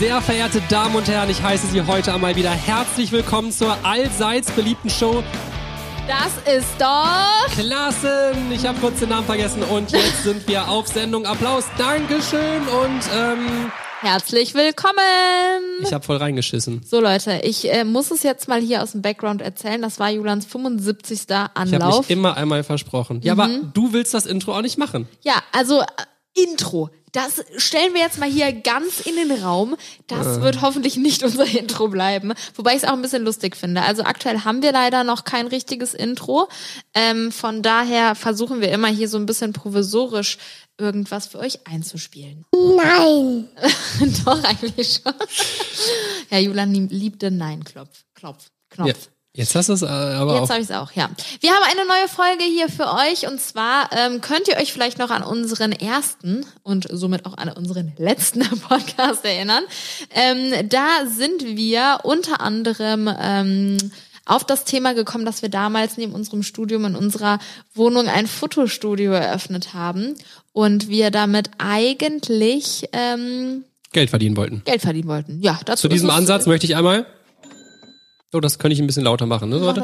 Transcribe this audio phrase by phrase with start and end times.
[0.00, 4.50] Sehr verehrte Damen und Herren, ich heiße Sie heute einmal wieder herzlich willkommen zur allseits
[4.50, 5.22] beliebten Show
[6.08, 7.46] Das ist doch.
[7.54, 8.50] Klassen.
[8.52, 11.26] Ich habe kurz den Namen vergessen und jetzt sind wir auf Sendung.
[11.26, 13.70] Applaus, Dankeschön und ähm,
[14.00, 14.98] Herzlich willkommen.
[15.82, 16.82] ich habe voll reingeschissen.
[16.84, 19.80] So Leute, ich äh, muss es jetzt mal hier aus dem Background erzählen.
[19.80, 21.22] Das war Julans 75.
[21.28, 22.00] Ich habe Anlauf.
[22.00, 23.20] mich immer einmal versprochen.
[23.22, 25.08] Ja, aber du willst das Intro auch nicht machen.
[25.22, 25.86] ja, also äh,
[26.34, 26.90] Intro.
[27.14, 29.76] Das stellen wir jetzt mal hier ganz in den Raum.
[30.08, 32.34] Das wird hoffentlich nicht unser Intro bleiben.
[32.56, 33.82] Wobei ich es auch ein bisschen lustig finde.
[33.82, 36.48] Also aktuell haben wir leider noch kein richtiges Intro.
[36.92, 40.38] Ähm, von daher versuchen wir immer hier so ein bisschen provisorisch
[40.76, 42.44] irgendwas für euch einzuspielen.
[42.52, 43.48] Nein.
[44.24, 45.14] Doch, eigentlich schon.
[46.30, 48.04] Ja, Julian lieb- liebt den Nein-Klopf.
[48.14, 48.48] Klopf.
[48.70, 48.88] Knopf.
[48.88, 48.94] Ja.
[49.36, 51.10] Jetzt hast du es äh, aber Jetzt habe ich es auch, ja.
[51.40, 54.98] Wir haben eine neue Folge hier für euch und zwar ähm, könnt ihr euch vielleicht
[54.98, 59.64] noch an unseren ersten und somit auch an unseren letzten Podcast erinnern.
[60.10, 63.76] Ähm, da sind wir unter anderem ähm,
[64.24, 67.40] auf das Thema gekommen, dass wir damals neben unserem Studium in unserer
[67.74, 70.14] Wohnung ein Fotostudio eröffnet haben
[70.52, 74.62] und wir damit eigentlich ähm, Geld verdienen wollten.
[74.64, 75.40] Geld verdienen wollten.
[75.42, 77.04] Ja, dazu Zu diesem Ansatz möchte ich einmal.
[78.34, 79.60] Oh, das könnte ich ein bisschen lauter machen, ne?
[79.60, 79.76] Mach.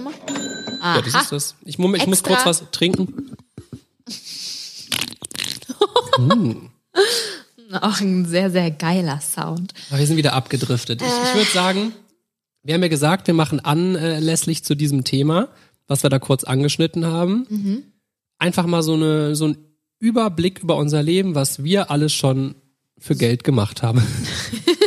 [0.83, 1.55] Ja, das ist das.
[1.65, 3.37] Ich, Moment, ich muss kurz was trinken.
[7.81, 9.73] Auch ein sehr, sehr geiler Sound.
[9.91, 11.01] Aber wir sind wieder abgedriftet.
[11.01, 11.93] Ich, ich würde sagen,
[12.65, 15.49] wir haben ja gesagt, wir machen anlässlich zu diesem Thema,
[15.87, 17.47] was wir da kurz angeschnitten haben,
[18.39, 19.59] einfach mal so, eine, so ein
[20.01, 22.57] Überblick über unser Leben, was wir alles schon
[22.99, 24.03] für Geld gemacht haben.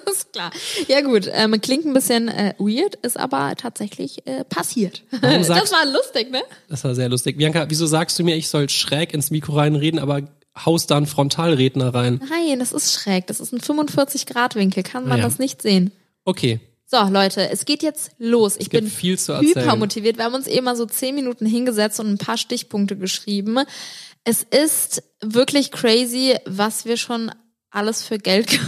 [0.06, 0.50] Alles klar.
[0.88, 5.02] Ja gut, ähm, klingt ein bisschen äh, weird, ist aber tatsächlich äh, passiert.
[5.20, 6.42] Warum sagst- das war lustig, ne?
[6.68, 7.36] Das war sehr lustig.
[7.36, 10.22] Bianca, wieso sagst du mir, ich soll schräg ins Mikro reinreden, aber
[10.66, 12.20] haust da einen Frontalredner rein?
[12.28, 13.26] Nein, das ist schräg.
[13.26, 14.82] Das ist ein 45-Grad-Winkel.
[14.82, 15.24] Kann man Ja.
[15.24, 15.92] das nicht sehen.
[16.24, 18.56] Okay, So, Leute, es geht jetzt los.
[18.58, 19.64] Ich bin viel zu erzählen.
[19.64, 20.18] hyper motiviert.
[20.18, 23.58] Wir haben uns eben mal so zehn Minuten hingesetzt und ein paar Stichpunkte geschrieben.
[24.24, 27.32] Es ist wirklich crazy, was wir schon
[27.72, 28.58] alles für Geld ge-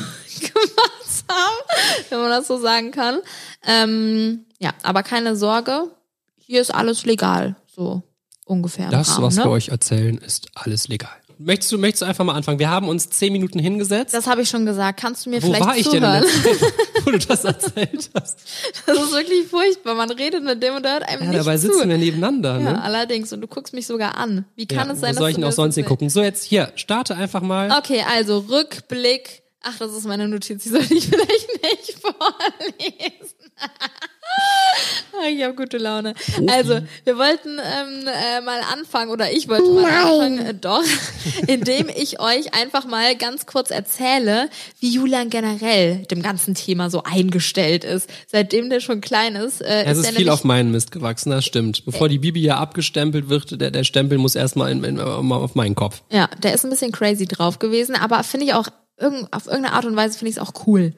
[0.40, 3.20] gemacht haben, wenn man das so sagen kann.
[3.66, 5.90] Ähm, ja, aber keine Sorge,
[6.36, 8.02] hier ist alles legal, so
[8.44, 8.88] ungefähr.
[8.90, 9.44] das, Rahmen, was ne?
[9.44, 11.16] wir euch erzählen, ist alles legal.
[11.38, 12.58] Möchtest du, möchtest du einfach mal anfangen?
[12.58, 14.14] Wir haben uns zehn Minuten hingesetzt.
[14.14, 15.00] Das habe ich schon gesagt.
[15.00, 16.22] Kannst du mir Wo vielleicht war ich denn zuhören?
[16.24, 16.72] Zeit,
[17.04, 18.38] wo du das erzählt hast?
[18.86, 19.94] Das ist wirklich furchtbar.
[19.94, 21.62] Man redet mit dem und der hört einem Ja, nicht dabei zu.
[21.66, 22.58] sitzen wir nebeneinander.
[22.60, 22.82] Ja, Ne?
[22.82, 23.32] allerdings.
[23.32, 24.44] Und du guckst mich sogar an.
[24.56, 26.08] Wie kann Ja, es sein, dass soll ich denn auch sonst so- hingucken?
[26.10, 27.70] So, jetzt hier, starte einfach mal.
[27.78, 29.42] Okay, also Rückblick.
[29.62, 30.62] Ach, das ist meine Notiz.
[30.62, 33.34] Die soll ich vielleicht nicht vorlesen.
[35.16, 36.14] Ah, ich habe gute Laune.
[36.48, 39.92] Also, wir wollten ähm, äh, mal anfangen, oder ich wollte mal Nein.
[39.94, 40.82] anfangen, äh, doch,
[41.46, 44.48] indem ich euch einfach mal ganz kurz erzähle,
[44.80, 48.10] wie Julian generell dem ganzen Thema so eingestellt ist.
[48.26, 51.44] Seitdem der schon klein ist, äh, Es ist ist viel auf meinen Mist gewachsen, das
[51.44, 51.84] stimmt.
[51.84, 55.74] Bevor die Bibi ja abgestempelt wird, der, der Stempel muss erstmal in, in, auf meinen
[55.74, 56.02] Kopf.
[56.10, 58.68] Ja, der ist ein bisschen crazy drauf gewesen, aber finde ich auch,
[58.98, 60.92] irgend, auf irgendeine Art und Weise finde ich es auch cool.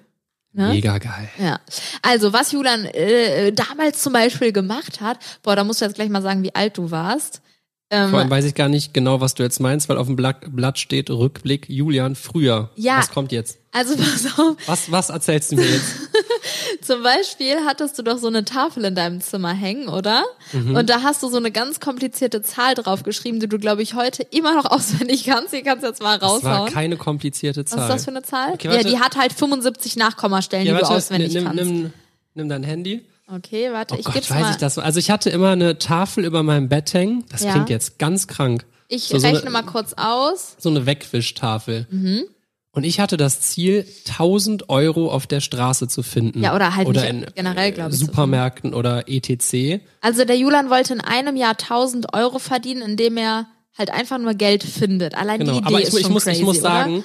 [0.56, 0.70] Ne?
[0.70, 1.28] Mega geil.
[1.38, 1.60] Ja.
[2.00, 6.08] Also, was Julian äh, damals zum Beispiel gemacht hat, boah, da musst du jetzt gleich
[6.08, 7.42] mal sagen, wie alt du warst.
[7.88, 10.16] Ähm, Vor allem weiß ich gar nicht genau, was du jetzt meinst, weil auf dem
[10.16, 12.70] Blatt, steht Rückblick Julian früher.
[12.74, 12.98] Ja.
[12.98, 13.58] Was kommt jetzt?
[13.70, 15.94] also, pass auf, Was, was erzählst du mir jetzt?
[16.82, 20.24] zum Beispiel hattest du doch so eine Tafel in deinem Zimmer hängen, oder?
[20.52, 20.74] Mhm.
[20.74, 24.24] Und da hast du so eine ganz komplizierte Zahl draufgeschrieben, die du, glaube ich, heute
[24.24, 25.52] immer noch auswendig kannst.
[25.52, 26.72] Die kannst du jetzt mal Das war raushauen.
[26.72, 27.82] keine komplizierte Was Zahl.
[27.82, 28.54] ist das für eine Zahl?
[28.54, 31.62] Okay, ja, die hat halt 75 Nachkommastellen, ja, die du auswendig nimm, kannst.
[31.64, 31.92] nimm,
[32.34, 33.04] nimm dein Handy.
[33.28, 34.50] Okay, warte, Oh ich Gott, geb's weiß mal.
[34.52, 34.78] ich das.
[34.78, 37.24] Also ich hatte immer eine Tafel über meinem Bett hängen.
[37.30, 37.52] Das Ja.
[37.52, 38.64] klingt jetzt ganz krank.
[38.88, 40.54] Ich So- so rechne eine- mal kurz aus.
[40.58, 41.86] So eine Wegwischtafel.
[41.90, 42.22] Mhm.
[42.70, 46.42] Und ich hatte das Ziel, 1000 Euro auf der Straße zu finden.
[46.42, 49.80] Ja, oder halt nicht in generell, äh, glaub ich, zu Supermärkten oder etc.
[50.02, 54.34] Also der Julian wollte in einem Jahr 1000 Euro verdienen, indem er halt einfach nur
[54.34, 55.14] Geld findet.
[55.16, 55.52] Allein Genau.
[55.52, 57.02] die Idee Aber ich, ist ich, schon muss, crazy, ich muss sagen,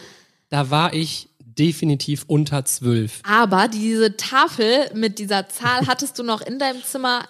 [0.49, 3.21] da war ich definitiv unter zwölf.
[3.23, 7.25] Aber diese Tafel mit dieser Zahl hattest du noch in deinem Zimmer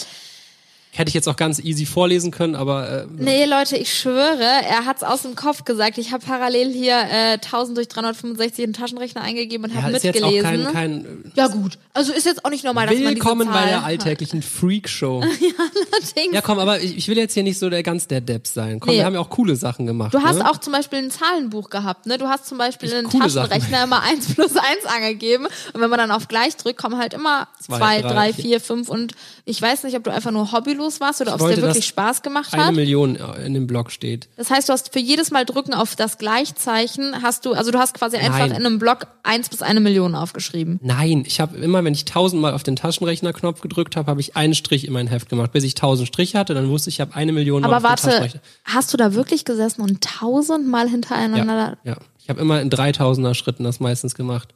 [0.92, 4.86] Hätte ich jetzt auch ganz easy vorlesen können, aber äh, Nee, Leute, ich schwöre, er
[4.86, 5.98] hat's aus dem Kopf gesagt.
[5.98, 9.96] Ich habe parallel hier äh, 1000 durch 365 in den Taschenrechner eingegeben und ja, habe
[9.96, 10.64] ist jetzt auch mitgelesen.
[10.64, 13.60] kein, kein ja gut, also ist jetzt auch nicht normal, dass man Willkommen diese bei
[13.60, 15.20] Zahl der alltäglichen Freakshow.
[15.92, 16.34] Allerdings.
[16.34, 18.80] Ja, komm, aber ich, ich will jetzt hier nicht so der ganz der Depp sein.
[18.80, 18.98] Komm, Nee.
[18.98, 20.12] wir haben ja auch coole Sachen gemacht.
[20.12, 20.50] Du hast ne?
[20.50, 22.18] auch zum Beispiel ein Zahlenbuch gehabt, ne?
[22.18, 25.46] Du hast zum Beispiel Ich- in den Taschenrechner immer eins plus eins angegeben.
[25.72, 28.42] Und wenn man dann auf gleich drückt, kommen halt immer Zwei, zwei, drei, drei, vier.
[28.44, 29.14] vier, fünf und
[29.44, 32.22] ich weiß nicht, ob du einfach nur hobbylos warst oder ob es dir wirklich Spaß
[32.22, 32.74] gemacht eine hat.
[32.74, 34.28] Million in dem Blog steht.
[34.36, 37.78] Das heißt, du hast für jedes Mal drücken auf das Gleichzeichen hast du, also du
[37.78, 38.50] hast quasi einfach Nein.
[38.52, 40.78] in einem Block eins bis eine Million aufgeschrieben.
[40.82, 44.54] Nein, ich habe immer, wenn ich tausendmal auf den Taschenrechnerknopf gedrückt habe, habe ich einen
[44.54, 45.52] Strich in mein Heft gemacht.
[45.52, 47.82] Bis ich tausend Striche hatte, dann wusste ich, ich habe eine Million Mal Aber auf
[47.82, 48.40] den warte, Taschenrechner.
[48.64, 51.78] hast du da wirklich gesessen und tausendmal hintereinander?
[51.84, 51.96] Ja, ja.
[52.18, 54.54] Ich habe immer in dreitausender Schritten das meistens gemacht.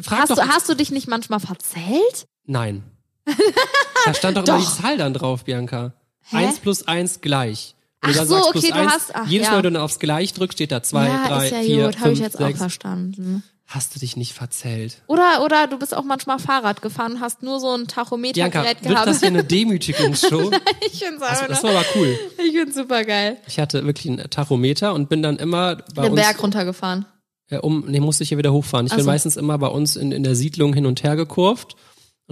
[0.00, 2.26] Frag Hast, doch, du, hast du dich nicht manchmal verzählt?
[2.46, 2.84] Nein.
[4.04, 4.76] da stand doch, immer Doch.
[4.76, 5.92] die Zahl dann drauf, Bianca.
[6.30, 6.36] Hä?
[6.38, 7.74] Eins plus eins gleich.
[8.00, 9.52] Wenn Ach so, sagst okay, du eins, hast- ach, jedes ja.
[9.54, 12.00] Mal, wenn du aufs Gleich drückst, steht da zwei, ja, drei, ist ja vier, gut,
[12.00, 12.58] habe ich fünf, jetzt auch sechs.
[12.58, 13.44] verstanden.
[13.66, 15.00] Hast du dich nicht verzählt?
[15.06, 18.82] Oder, oder du bist auch manchmal Fahrrad gefahren und hast nur so ein Bianca, Tachometergerät
[18.82, 19.06] wird gehabt.
[19.06, 19.44] das hier eine
[19.92, 20.50] Demütigungsshow?
[20.80, 22.18] ich find's das, einfach das nur, war aber cool.
[22.44, 23.38] ich find's super geil.
[23.46, 27.06] Ich hatte wirklich einen Tachometer und bin dann immer bei Den uns Berg runtergefahren.
[27.50, 28.86] äh, um, nee, musste ich hier wieder hochfahren.
[28.86, 31.76] Ich Ach bin meistens immer bei uns in, in der Siedlung hin und her gekurvt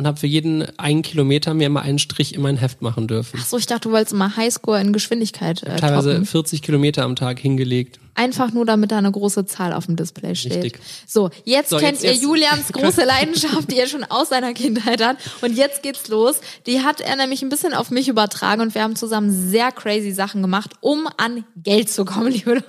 [0.01, 3.39] und habe für jeden einen Kilometer mir immer einen Strich in mein Heft machen dürfen.
[3.41, 6.25] Ach so, ich dachte, du wolltest mal Highscore in Geschwindigkeit äh, Teilweise toppen.
[6.25, 8.01] 40 Kilometer am Tag hingelegt.
[8.15, 10.55] Einfach nur, damit da eine große Zahl auf dem Display steht.
[10.65, 10.81] Richtig.
[11.07, 14.55] So, jetzt So, kennt jetzt- ihr jetzt- Julians große Leidenschaft, die er schon aus seiner
[14.55, 15.19] Kindheit hat.
[15.43, 16.37] Und jetzt geht's los.
[16.67, 20.13] Die hat er nämlich ein bisschen auf mich übertragen und wir haben zusammen sehr crazy
[20.13, 22.65] Sachen gemacht, um an Geld zu kommen, liebe Leute.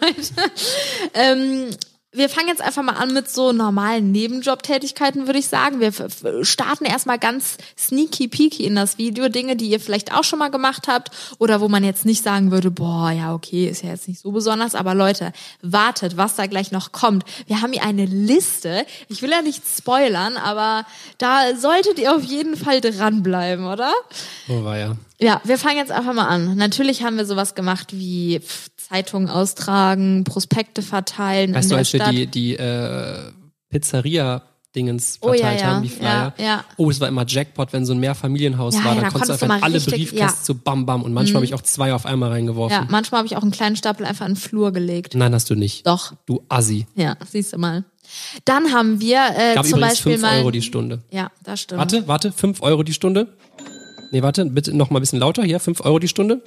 [1.14, 1.68] ähm,
[2.14, 5.80] wir fangen jetzt einfach mal an mit so normalen Nebenjobtätigkeiten, würde ich sagen.
[5.80, 5.94] Wir
[6.44, 9.30] starten erstmal ganz sneaky peaky in das Video.
[9.30, 12.52] Dinge, die ihr vielleicht auch schon mal gemacht habt oder wo man jetzt nicht sagen
[12.52, 14.76] würde, boah, ja, okay, ist ja jetzt nicht so besonders.
[14.76, 15.32] Aber Leute,
[15.62, 17.24] wartet, was da gleich noch kommt.
[17.48, 18.86] Wir haben hier eine Liste.
[19.08, 20.86] Ich will ja nicht spoilern, aber
[21.18, 23.94] da solltet ihr auf jeden Fall dranbleiben, oder?
[24.50, 24.98] Oh, war ja.
[25.22, 26.56] Ja, wir fangen jetzt einfach mal an.
[26.56, 28.42] Natürlich haben wir sowas gemacht wie
[28.76, 32.14] Zeitungen austragen, Prospekte verteilen Weißt du, als wir Stadt.
[32.14, 33.32] die, die äh,
[33.70, 35.68] Pizzeria-Dingens Oh, ja, verteilt ja.
[35.68, 36.34] haben, die Flyer.
[36.38, 36.66] Ja, ja.
[36.78, 39.46] Oh, es war immer Jackpot, wenn so ein Mehrfamilienhaus war, ja, dann da konntest du
[39.46, 40.40] einfach in alle richtig- Briefkästen.
[40.42, 40.46] Mhm.
[40.46, 42.76] so bam bam und manchmal habe ich auch zwei auf einmal reingeworfen.
[42.78, 45.14] Ja, manchmal habe ich auch einen kleinen Stapel einfach in den Flur gelegt.
[45.16, 45.86] Nein, hast du nicht.
[45.88, 46.88] Doch, Du Assi.
[46.96, 47.84] ja, siehst du mal.
[48.46, 50.38] Dann haben wir äh, Gab zum übrigens Beispiel 5 mal.
[50.40, 51.02] Euro die Stunde.
[51.12, 51.80] ja, das stimmt.
[51.80, 53.28] Warte, warte, 5 Euro die Stunde.
[54.12, 55.60] Nee, warte, bitte noch mal ein bisschen lauter hier.
[55.60, 56.44] 5 Euro die Stunde.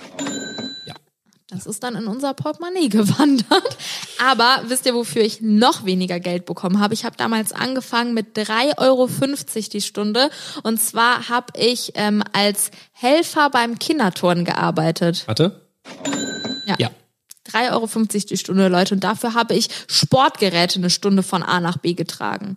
[1.54, 3.76] Das ist dann in unser Portemonnaie gewandert.
[4.20, 6.94] Aber wisst ihr, wofür ich noch weniger Geld bekommen habe?
[6.94, 9.08] Ich habe damals angefangen mit 3,50 Euro
[9.72, 10.30] die Stunde.
[10.62, 15.24] Und zwar habe ich ähm, als Helfer beim Kinderturnen gearbeitet.
[15.26, 15.60] Warte.
[16.66, 16.76] Ja.
[16.78, 16.90] Ja.
[17.48, 17.88] 3,50 Euro
[18.30, 18.94] die Stunde, Leute.
[18.94, 22.56] Und dafür habe ich Sportgeräte eine Stunde von A nach B getragen.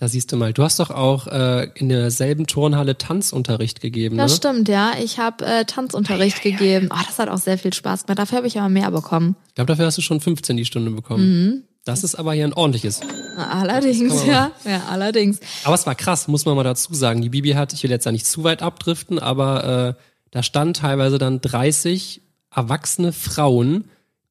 [0.00, 0.52] Da siehst du mal.
[0.52, 4.36] Du hast doch auch äh, in derselben Turnhalle Tanzunterricht gegeben, Das ne?
[4.36, 4.92] stimmt, ja.
[5.02, 6.88] Ich habe äh, Tanzunterricht gegeben.
[6.92, 8.20] Oh, das hat auch sehr viel Spaß gemacht.
[8.20, 9.34] Dafür habe ich aber mehr bekommen.
[9.48, 11.42] Ich glaube, dafür hast du schon 15 die Stunde bekommen.
[11.42, 11.62] Mhm.
[11.84, 13.00] Das ist aber hier ein ordentliches.
[13.36, 14.52] Allerdings, ja.
[14.64, 15.40] Ja, allerdings.
[15.64, 17.20] Aber es war krass, muss man mal dazu sagen.
[17.20, 20.76] Die Bibi hat, ich will jetzt da nicht zu weit abdriften, aber äh, da stand
[20.76, 22.20] teilweise dann 30
[22.54, 23.84] erwachsene Frauen,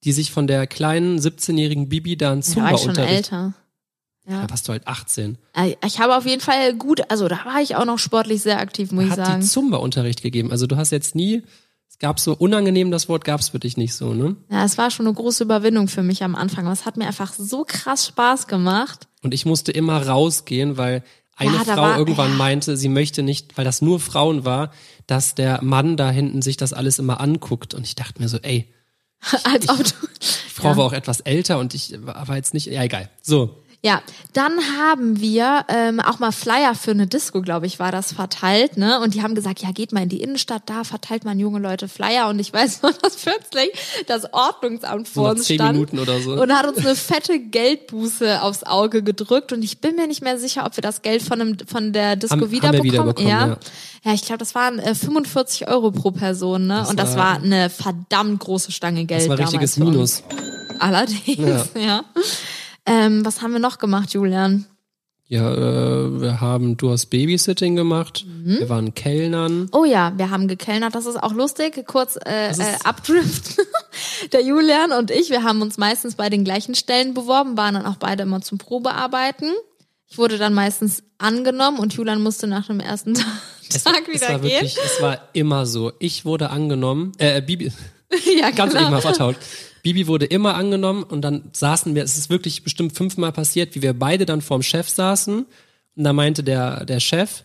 [0.05, 3.15] die sich von der kleinen 17-jährigen Bibi da einen Da war ich schon Zumba-Unterricht...
[3.33, 3.53] älter.
[4.29, 4.41] Ja.
[4.43, 5.37] Da warst du halt 18.
[5.55, 8.59] Äh, Ich habe auf jeden Fall gut, also da war ich auch noch sportlich sehr
[8.59, 9.41] aktiv, muss ich Hat sagen.
[9.41, 10.51] die Zumba-Unterricht gegeben.
[10.51, 11.43] Also du hast jetzt nie...
[11.89, 14.35] Es gab so unangenehm, das Wort gab's für dich nicht so, ne?
[14.51, 17.07] Ja, es war schon eine große Überwindung für mich am Anfang, aber es hat mir
[17.07, 19.07] einfach so krass Spaß gemacht.
[19.23, 21.01] Und ich musste immer rausgehen, weil
[21.37, 22.37] eine Ja, da Frau war- irgendwann ja.
[22.37, 24.71] meinte, sie möchte nicht, weil das nur Frauen war,
[25.07, 27.73] dass der Mann da hinten sich das alles immer anguckt.
[27.73, 28.67] Und ich dachte mir so, ey,
[29.45, 29.83] Als ob du,
[30.21, 33.09] die Frau war auch etwas älter und ich war jetzt nicht, ja egal.
[33.23, 34.01] So, Ja,
[34.33, 38.75] dann haben wir ähm, auch mal Flyer für eine Disco, glaube ich, war das verteilt,
[38.75, 38.99] ne?
[38.99, 41.87] Und die haben gesagt, ja, geht mal in die Innenstadt, da verteilt man junge Leute
[41.87, 42.27] Flyer.
[42.27, 43.69] Und ich weiß noch, dass plötzlich
[44.07, 46.33] das Ordnungsamt vor uns zehn stand Minuten oder so.
[46.33, 49.53] und hat uns eine fette Geldbuße aufs Auge gedrückt.
[49.53, 52.15] Und ich bin mir nicht mehr sicher, ob wir das Geld von, dem, von der
[52.15, 52.83] Disco Haben- haben wiederbekommen.
[52.91, 53.47] wiederbekommen, ja.
[53.47, 53.57] ja.
[54.05, 56.79] ja, ich glaube, das waren äh, 45 Euro pro Person, ne?
[56.79, 59.21] Das und das war- war eine verdammt große Stange Geld.
[59.21, 59.77] das war damals richtiges.
[59.77, 60.23] Minus.
[60.79, 62.03] Allerdings, ja.
[62.87, 64.65] Ähm, was haben wir noch gemacht, Julian?
[65.29, 68.59] Ja, äh, wir haben, du hast Babysitting gemacht, Mhm.
[68.59, 69.67] wir waren Kellnern.
[69.73, 71.85] Oh ja, wir haben gekellnert, das ist auch lustig.
[71.85, 73.57] Kurz äh, äh, Abdrift.
[74.31, 77.85] Der Julian und ich, wir haben uns meistens bei den gleichen Stellen beworben, waren dann
[77.85, 79.51] auch beide immer zum Probearbeiten.
[80.09, 83.13] Ich wurde dann meistens angenommen und Julian musste nach dem ersten
[83.69, 84.51] Es, Tag es wieder war geht.
[84.53, 85.91] wirklich, es war immer so.
[85.99, 87.69] Ich wurde angenommen, äh, Bibi,
[88.39, 88.85] ja, ganz genau.
[88.85, 89.35] eben mal vertaut.
[89.83, 93.81] Bibi wurde immer angenommen und dann saßen wir, es ist wirklich bestimmt fünfmal passiert, wie
[93.81, 95.45] wir beide dann vorm Chef saßen
[95.97, 97.43] und da meinte der, der Chef,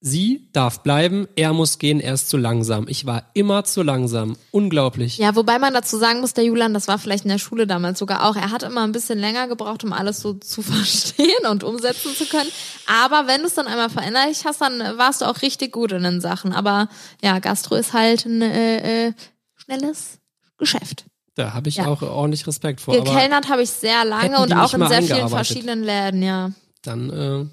[0.00, 2.86] sie darf bleiben, er muss gehen, er ist zu langsam.
[2.88, 4.36] Ich war immer zu langsam.
[4.52, 5.18] Unglaublich.
[5.18, 7.98] Ja, wobei man dazu sagen muss, der Julian, das war vielleicht in der Schule damals
[7.98, 11.64] sogar auch, er hat immer ein bisschen länger gebraucht, um alles so zu verstehen und
[11.64, 12.50] umsetzen zu können.
[12.86, 16.04] Aber wenn du es dann einmal verinnerlicht hast, dann warst du auch richtig gut in
[16.04, 16.52] den Sachen.
[16.52, 16.88] Aber
[17.22, 19.12] ja, Gastro ist halt ein äh, äh,
[19.56, 20.20] schnelles
[20.58, 21.06] Geschäft.
[21.38, 21.86] Da habe ich Ja.
[21.86, 22.94] auch ordentlich Respekt vor.
[22.94, 26.50] Gekellnert habe ich sehr lange und auch in sehr vielen verschiedenen Läden, ja.
[26.82, 27.44] dann, äh,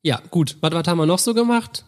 [0.00, 0.56] ja, gut.
[0.62, 1.84] Was, was haben wir noch so gemacht?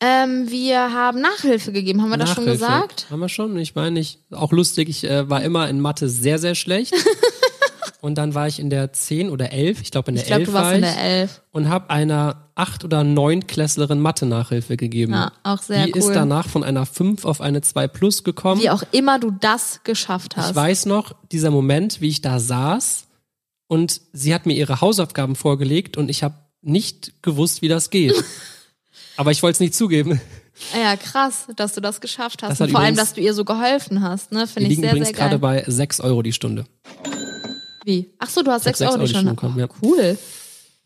[0.00, 2.64] Ähm, wir haben Nachhilfe gegeben, haben wir das schon Nachhilfe.
[2.66, 3.06] gesagt?
[3.08, 3.56] Haben wir schon.
[3.56, 6.92] Ich meine, ich, auch lustig, ich äh, war immer in Mathe sehr, sehr schlecht.
[8.04, 10.40] und dann war ich in der 10 oder 11, ich glaube in der Ich glaube,
[10.42, 11.42] 11 du warst war in ich, der Elf.
[11.52, 15.12] und habe einer 8 oder 9 Klässlerin Mathe-Nachhilfe gegeben.
[15.14, 15.98] Ja, auch sehr Die cool.
[15.98, 18.60] ist danach von einer 5 auf eine 2 plus gekommen.
[18.60, 20.50] Wie auch immer du das geschafft hast.
[20.50, 23.06] Ich weiß noch, dieser Moment, wie ich da saß
[23.68, 28.14] und sie hat mir ihre Hausaufgaben vorgelegt und ich habe nicht gewusst, wie das geht.
[29.16, 30.20] Aber ich wollte es nicht zugeben.
[30.80, 32.50] Ja, krass, dass du das geschafft hast.
[32.52, 34.46] Das Und vor allem, übrigens- dass du ihr so geholfen hast, ne?
[34.46, 35.62] Finde ich liegen sehr, übrigens sehr gerade geil.
[35.66, 36.64] bei 6 Euro die Stunde.
[37.84, 38.10] Wie?
[38.18, 39.26] Ach so, du hast 6 sechs Euro Euro die schon.
[39.26, 39.68] Bekommen, ja.
[39.82, 40.18] Cool.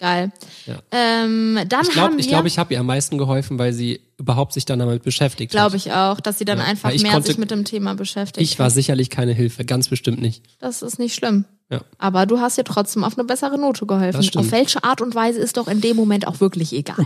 [0.01, 0.31] Geil.
[0.67, 0.77] Ja.
[0.93, 4.53] Ähm, dann Ich glaube, ich, glaub, ich habe ihr am meisten geholfen, weil sie überhaupt
[4.53, 5.87] sich dann damit beschäftigt glaube hat.
[5.87, 8.49] ich auch, dass sie dann Ja, einfach mehr konnte- sich mit dem Thema beschäftigt.
[8.49, 10.45] Ich war sicherlich keine Hilfe, ganz bestimmt nicht.
[10.61, 11.47] Das ist nicht schlimm.
[11.71, 11.81] Ja.
[11.99, 14.29] Aber du hast ihr trotzdem auf eine bessere Note geholfen.
[14.37, 17.05] Auf welche Art und Weise ist doch in dem Moment auch wirklich egal.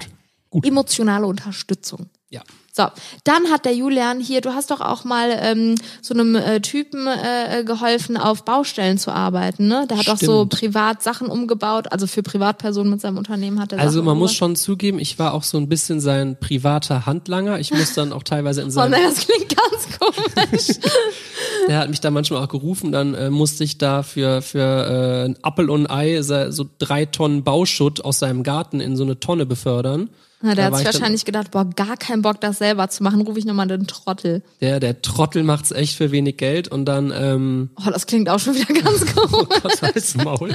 [0.50, 0.66] Gut.
[0.66, 2.10] Emotionale Unterstützung.
[2.32, 2.42] Ja.
[2.74, 2.84] So,
[3.24, 7.06] dann hat der Julian hier, du hast doch auch mal ähm, so einem äh, Typen
[7.06, 9.86] äh, geholfen, auf Baustellen zu arbeiten, ne?
[9.90, 10.52] Der hat auch so Stimmt.
[10.58, 14.32] privat Sachen umgebaut, also für Privatpersonen mit seinem Unternehmen hat er Also Sachen man muss
[14.32, 17.60] schon zugeben, ich war auch so ein bisschen sein privater Handlanger.
[17.60, 20.78] Ich muss dann auch teilweise in Oh seinem nein, das klingt ganz komisch.
[21.68, 25.28] Der hat mich da manchmal auch gerufen, dann äh, musste ich da für, für äh,
[25.28, 29.20] ein Appel und ein Ei so, drei Tonnen Bauschutt aus seinem Garten in so eine
[29.20, 30.08] Tonne befördern.
[30.42, 33.20] Na, der Da hat sich wahrscheinlich gedacht, boah, gar keinen Bock, das selber zu machen,
[33.22, 34.42] rufe ich nochmal den Trottel.
[34.60, 38.38] Der, der Trottel macht's echt für wenig Geld und dann, ähm, Oh, das klingt auch
[38.38, 39.48] schon wieder ganz komisch.
[39.62, 40.54] Gott halt's Maul.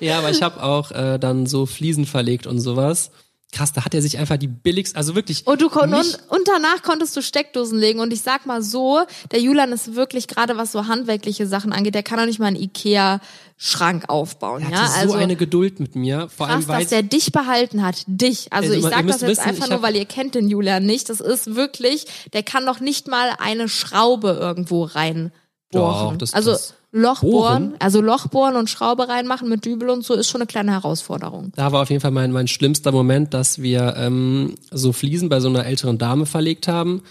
[0.00, 3.10] ja, aber ich habe auch äh, dann so Fliesen verlegt und sowas.
[3.54, 5.46] Krass, da hat er sich einfach die billigst, also wirklich.
[5.46, 8.00] Und du kon und, und danach konntest du Steckdosen legen.
[8.00, 11.94] Und ich sag mal so, der Julian ist wirklich gerade was so handwerkliche Sachen angeht,
[11.94, 14.62] der kann doch nicht mal einen Ikea-Schrank aufbauen.
[14.62, 16.28] er Ja, hatte also so eine Geduld mit mir.
[16.34, 18.04] Vor krass, allem, weil dass der dich behalten hat.
[18.06, 18.52] Dich.
[18.52, 21.08] Also Also, ich sag das jetzt wissen, einfach nur, weil ihr kennt den Julian nicht.
[21.10, 25.30] Das ist wirklich, der kann doch nicht mal eine Schraube irgendwo rein
[25.70, 26.12] bohren.
[26.14, 27.74] Doch, das- also das- Loch bohren, Bohren?
[27.78, 31.50] also Loch bohren und Schraube reinmachen mit Dübel und so ist schon eine kleine Herausforderung.
[31.56, 35.40] da war auf jeden Fall mein, mein schlimmster Moment, dass wir ähm, so Fliesen bei
[35.40, 37.02] so einer älteren Dame verlegt haben.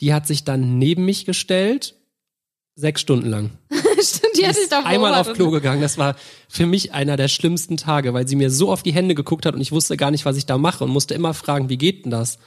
[0.00, 1.94] Die hat sich dann neben mich gestellt,
[2.74, 3.50] sechs Stunden lang.
[4.02, 5.32] Stimmt, die hätte ich doch einmal auf.
[5.32, 5.80] Klo gegangen.
[5.80, 6.16] Das war
[6.48, 9.54] für mich einer der schlimmsten Tage, weil sie mir so auf die Hände geguckt hat
[9.54, 12.04] und ich wusste gar nicht, was ich da mache und musste immer fragen, wie geht
[12.04, 12.38] denn das?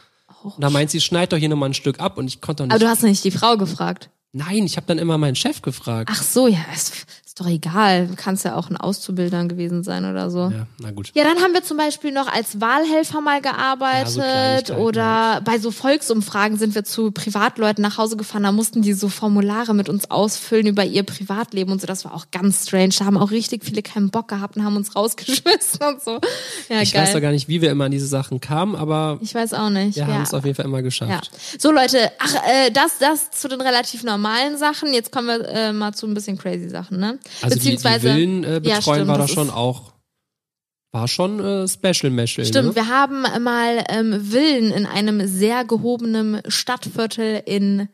[0.44, 2.72] Und da meint sie, schneid doch hier nochmal ein Stück ab und ich konnte nicht.
[2.74, 4.10] Aber du hast nicht die Frau gefragt.
[4.36, 6.10] Nein, ich habe dann immer meinen Chef gefragt.
[6.12, 6.66] Ach so, ja,
[7.34, 8.08] ist, doch egal.
[8.08, 10.40] Du kannst ja auch ein Auszubildender gewesen sein oder so.
[10.40, 10.52] Ja.
[10.52, 11.12] Ja, na gut.
[11.16, 15.72] dann haben wir zum Beispiel noch als Wahlhelfer mal gearbeitet Ja, so oder bei so
[15.72, 20.12] Volksumfragen sind wir zu Privatleuten nach Hause gefahren, da mussten die so Formulare mit uns
[20.12, 21.88] ausfüllen über ihr Privatleben und so.
[21.88, 22.94] Das war auch ganz strange.
[23.00, 26.20] Da haben auch richtig viele keinen Bock gehabt und haben uns rausgeschmissen und so.
[26.70, 27.04] Ja, Ich geil.
[27.04, 29.70] weiß doch gar nicht, wie wir immer an diese Sachen kamen, aber ich weiß auch
[29.70, 29.96] nicht.
[29.96, 30.14] wir ja.
[30.14, 30.84] haben es auf jeden Fall immer Ja.
[30.84, 31.32] geschafft.
[31.60, 34.94] So Leute, ach, äh, das, das zu den relativ normalen Sachen.
[34.94, 37.18] Jetzt kommen wir äh, mal zu ein bisschen crazy Sachen, ne?
[37.42, 39.94] Also die, die Villen äh, Ja, betreuen stimmt, war das schon auch,
[40.92, 42.46] war schon äh, Special Meshel.
[42.46, 42.76] Stimmt, ne?
[42.76, 47.90] wir haben mal ähm, Villen in einem sehr gehobenen Stadtviertel in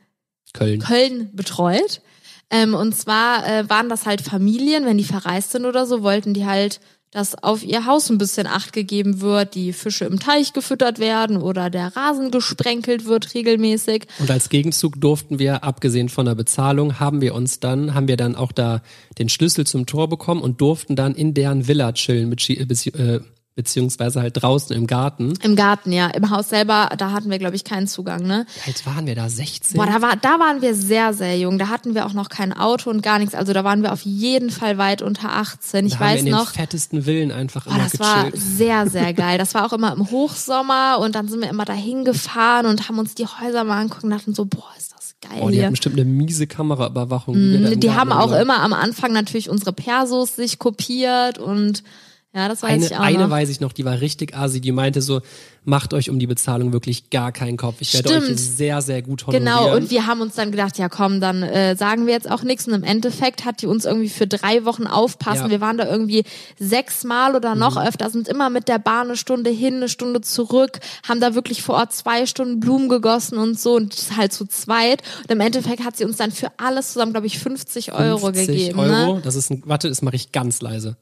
[0.54, 0.80] Köln.
[0.80, 2.02] Köln betreut.
[2.50, 6.34] Ähm, und zwar äh, waren das halt Familien, wenn die verreist sind oder so, wollten
[6.34, 6.80] die halt,
[7.12, 11.38] dass auf ihr Haus ein bisschen Acht gegeben wird, die Fische im Teich gefüttert werden
[11.38, 14.06] oder der Rasen gesprenkelt wird regelmäßig.
[14.20, 18.18] Und als Gegenzug durften wir, abgesehen von der Bezahlung, haben wir uns dann, haben wir
[18.18, 18.82] dann auch da
[19.18, 23.22] den Schlüssel zum Tor bekommen und durften dann in deren Villa chillen, mit, bezieh- äh,
[23.60, 25.34] beziehungsweise halt draußen im Garten.
[25.44, 26.08] Im Garten, ja.
[26.08, 28.46] Im Haus selber, da hatten wir, glaube ich, keinen Zugang, ne?
[28.66, 29.28] Alt waren wir da?
[29.28, 29.76] 16?
[29.78, 31.60] Boah, da, war, da waren wir sehr, sehr jung.
[31.60, 33.36] Da hatten wir auch noch kein Auto und gar nichts.
[33.36, 35.88] Also da waren wir auf jeden Fall weit unter 18.
[35.88, 36.52] Ich da haben wir weiß in den noch.
[36.52, 38.42] fettesten Villen einfach Boah, immer das war gechillt.
[38.42, 39.38] sehr, sehr geil.
[39.38, 42.98] Das war auch immer im Hochsommer und dann sind wir immer dahin gefahren und haben
[42.98, 45.72] uns die Häuser mal angucken und dachten so, boah, ist das geil Oh, die hatten
[45.72, 47.34] bestimmt eine miese Kameraüberwachung.
[47.36, 51.84] Die, im Die Garten haben auch immer am Anfang natürlich unsere Persos sich kopiert und
[52.32, 53.30] Ja, das weiß Eine, ich auch eine noch.
[53.32, 55.22] weiß ich noch, die war richtig asi, die meinte so,
[55.66, 57.78] macht euch um die Bezahlung wirklich gar keinen Kopf.
[57.80, 59.46] Ich werde euch sehr, sehr gut honorieren.
[59.46, 62.44] Genau, und wir haben uns dann gedacht, ja komm, dann äh, sagen wir jetzt auch
[62.44, 62.68] nichts.
[62.68, 65.40] Und im Endeffekt hat die uns irgendwie für drei Wochen aufpassen.
[65.42, 65.48] Ja.
[65.48, 65.52] Mhm.
[65.52, 66.24] Wir waren da irgendwie
[66.60, 70.80] sechsmal oder noch öfter, sind immer mit der Bahn eine Stunde hin, eine Stunde zurück,
[71.08, 75.02] haben da wirklich vor Ort zwei Stunden Blumen gegossen und so und halt zu zweit.
[75.24, 78.48] Und im Endeffekt hat sie uns dann für alles zusammen, glaube ich, 50 Euro 50
[78.48, 78.80] gegeben.
[78.80, 79.22] Euro, Ne?
[79.24, 80.96] das ist ein, warte, das mache ich ganz leise.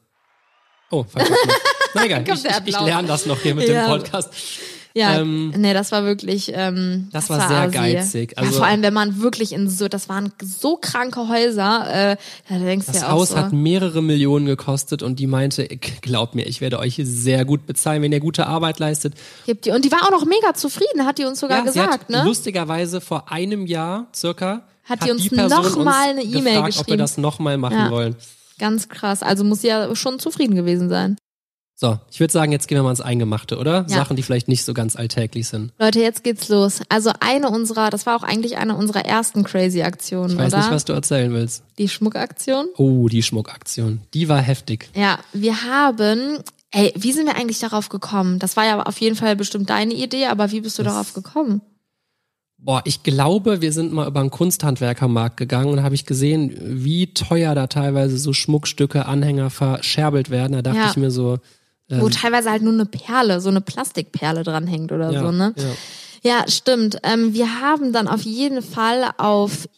[0.90, 1.04] Oh.
[1.94, 3.84] Na egal, ich, ich, ich lerne das noch hier mit Ja.
[3.86, 4.30] dem Podcast.
[4.94, 7.70] Ja, Ähm, nee, das war wirklich, ähm, das war sehr assi.
[7.76, 8.32] geizig.
[8.36, 12.16] ja, Also- vor allem, wenn man wirklich in so, das waren so kranke Häuser, äh,
[12.48, 13.36] da denkst Das ja auch Haus so.
[13.36, 15.68] hat mehrere Millionen gekostet und die meinte,
[16.00, 19.14] glaubt mir, ich werde euch sehr gut bezahlen, wenn ihr gute Arbeit leistet.
[19.46, 19.70] Gibt die.
[19.70, 22.22] Und die war auch noch mega zufrieden, hat die uns sogar sie gesagt, hat ne?
[22.24, 26.62] lustigerweise vor einem Jahr circa Hat die uns Person noch mal eine E-Mail gefragt, ob
[26.64, 26.98] wir geschrieben.
[26.98, 27.90] das nochmal machen Ja.
[27.90, 28.16] wollen.
[28.58, 29.22] Ganz krass.
[29.22, 31.16] Also muss sie ja schon zufrieden gewesen sein.
[31.80, 33.82] So, ich würde sagen, jetzt gehen wir mal ins Eingemachte, oder?
[33.88, 33.88] Ja.
[33.88, 35.72] Sachen, die vielleicht nicht so ganz alltäglich sind.
[35.78, 36.80] Leute, jetzt geht's los.
[36.88, 40.62] Also eine unserer, das war auch eigentlich eine unserer ersten crazy Aktionen, Ich weiß oder?
[40.62, 41.62] nicht, was du erzählen willst.
[41.78, 42.66] Die Schmuckaktion.
[42.76, 44.00] Oh, die Schmuckaktion.
[44.12, 44.88] Die war heftig.
[44.96, 46.40] Ja, wir haben,
[46.72, 48.40] ey, wie sind wir eigentlich darauf gekommen?
[48.40, 51.14] Das war ja auf jeden Fall bestimmt deine Idee, aber wie bist du Das- darauf
[51.14, 51.60] gekommen?
[52.60, 57.14] Boah, ich glaube, wir sind mal über einen Kunsthandwerkermarkt gegangen und habe ich gesehen, wie
[57.14, 60.54] teuer da teilweise so Schmuckstücke, Anhänger verscherbelt werden.
[60.54, 60.90] Da dachte Ja.
[60.90, 61.38] ich mir so,
[61.88, 65.54] ähm, Wo teilweise halt nur eine Perle, so eine Plastikperle dranhängt oder ja, so, ne?
[65.56, 65.64] ja.
[66.24, 66.98] Ja, stimmt.
[67.04, 69.68] Ähm, wir haben dann auf jeden Fall auf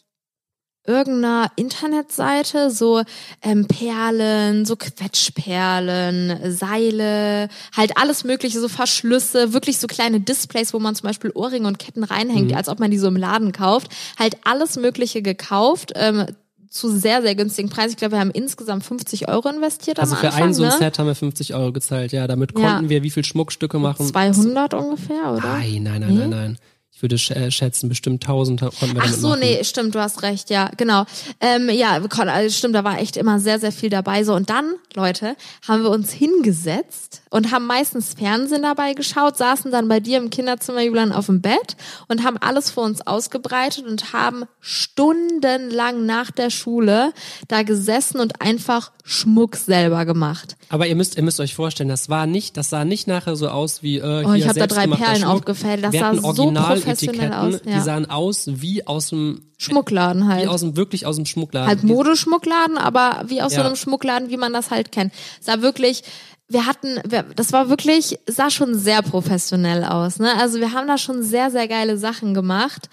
[0.85, 3.03] irgendeiner Internetseite so
[3.41, 10.79] ähm, Perlen, so Quetschperlen, Seile, halt alles mögliche, so Verschlüsse, wirklich so kleine Displays, wo
[10.79, 13.91] man zum Beispiel Ohrringe und Ketten reinhängt, als ob man die so im Laden kauft.
[14.17, 15.91] Halt alles Mögliche gekauft.
[15.95, 16.25] Ähm,
[16.69, 17.91] zu sehr, sehr günstigen Preis.
[17.91, 20.69] Ich glaube, wir haben insgesamt 50 Euro investiert Also am für Anfang, ein so ein
[20.69, 20.75] ne?
[20.77, 22.13] Set haben wir 50 Euro gezahlt.
[22.13, 22.65] Ja, damit Ja.
[22.75, 24.05] konnten wir wie viel Schmuckstücke machen?
[24.07, 25.41] 200 ungefähr, oder?
[25.45, 26.57] Nein, nein, nein, nein, nein.
[27.01, 29.39] Würde äh, schätzen, bestimmt 1000 konnten wir Ach so, machen.
[29.41, 31.05] nee, stimmt, du hast recht, ja, genau.
[31.39, 34.23] Ähm, ja, wir konnten- also stimmt, da war echt immer sehr, sehr viel dabei.
[34.23, 35.35] So, und dann, Leute,
[35.67, 40.29] haben wir uns hingesetzt und haben meistens Fernsehen dabei geschaut, saßen dann bei dir im
[40.29, 41.75] Kinderzimmer, Julian, auf dem Bett
[42.07, 47.13] und haben alles vor uns ausgebreitet und haben stundenlang nach der Schule
[47.47, 50.55] da gesessen und einfach Schmuck selber gemacht.
[50.69, 53.49] Aber ihr müsst, ihr müsst euch vorstellen, das war nicht, das sah nicht nachher so
[53.49, 55.83] aus wie äh, Oh, ich hier hab da drei Perlen aufgefällt.
[55.83, 57.73] Das sah so professionell Originaletiketten, aus, ja.
[57.77, 60.43] die sahen aus wie aus dem, Schmuckladen halt.
[60.43, 61.67] wie aus dem wirklich aus dem Schmuckladen.
[61.69, 63.65] halt Modeschmuckladen, aber wie aus so Ja.
[63.65, 65.13] einem Schmuckladen, wie man das halt kennt.
[65.39, 66.03] Sah wirklich,
[66.47, 66.99] wir hatten,
[67.35, 70.19] das war wirklich, sah schon sehr professionell aus.
[70.19, 70.31] Ne?
[70.39, 72.89] Also wir haben da schon sehr, sehr geile Sachen gemacht.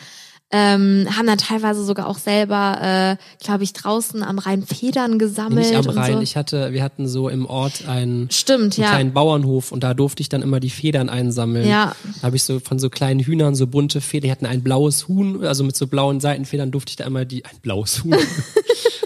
[0.50, 2.78] Ähm, haben dann teilweise sogar auch selber,
[3.20, 5.66] äh, glaube ich, draußen am Rhein Federn Nee, gesammelt.
[5.66, 6.14] nicht am Rhein.
[6.14, 6.20] So.
[6.22, 8.88] Ich hatte, wir hatten so im Ort einen, Stimmt, einen ja.
[8.90, 11.68] kleinen Bauernhof und da durfte ich dann immer die Federn einsammeln.
[11.68, 11.94] Ja.
[12.20, 14.28] Da habe ich so von so kleinen Hühnern so bunte Federn.
[14.28, 17.44] Die hatten ein blaues Huhn, also mit so blauen Seitenfedern durfte ich da immer die,
[17.44, 18.16] ein blaues Huhn.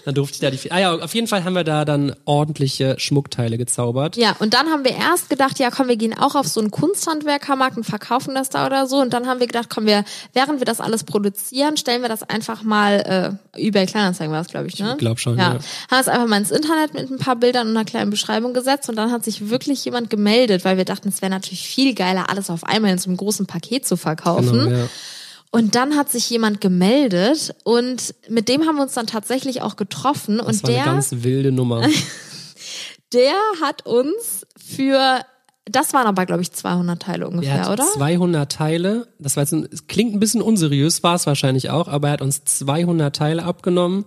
[0.05, 0.73] dann durfte ich da die.
[0.73, 4.17] Ah ja, auf jeden Fall haben wir da dann ordentliche Schmuckteile gezaubert.
[4.17, 6.71] Ja, und dann haben wir erst gedacht, ja komm, wir gehen auch auf so einen
[6.71, 9.01] Kunsthandwerkermarkt und verkaufen das da oder so.
[9.01, 12.23] Und dann haben wir gedacht, komm, wir, während wir das alles produzieren, stellen wir das
[12.23, 14.93] einfach mal, äh, eBay Kleinanzeigen war das, glaube ich, ne?
[14.93, 15.55] Ich glaub schon, ja.
[15.55, 15.61] ja.
[15.91, 18.89] Haben es einfach mal ins Internet mit ein paar Bildern und einer kleinen Beschreibung gesetzt
[18.89, 22.29] und dann hat sich wirklich jemand gemeldet, weil wir dachten, es wäre natürlich viel geiler,
[22.29, 24.65] alles auf einmal in so einem großen Paket zu verkaufen.
[24.65, 24.89] Genau, ja.
[25.55, 29.77] Und dann hat sich jemand gemeldet und mit dem haben wir uns dann tatsächlich auch
[29.77, 31.87] getroffen Das und war eine der ganz wilde Nummer.
[33.13, 35.21] der hat uns für,
[35.67, 37.85] das waren aber, glaube ich, 200 Teile ungefähr, oder?
[37.85, 39.09] 200 Teile.
[39.19, 42.13] Das war jetzt ein, es klingt ein bisschen unseriös, war es wahrscheinlich auch, aber er
[42.15, 44.07] hat uns 200 Teile abgenommen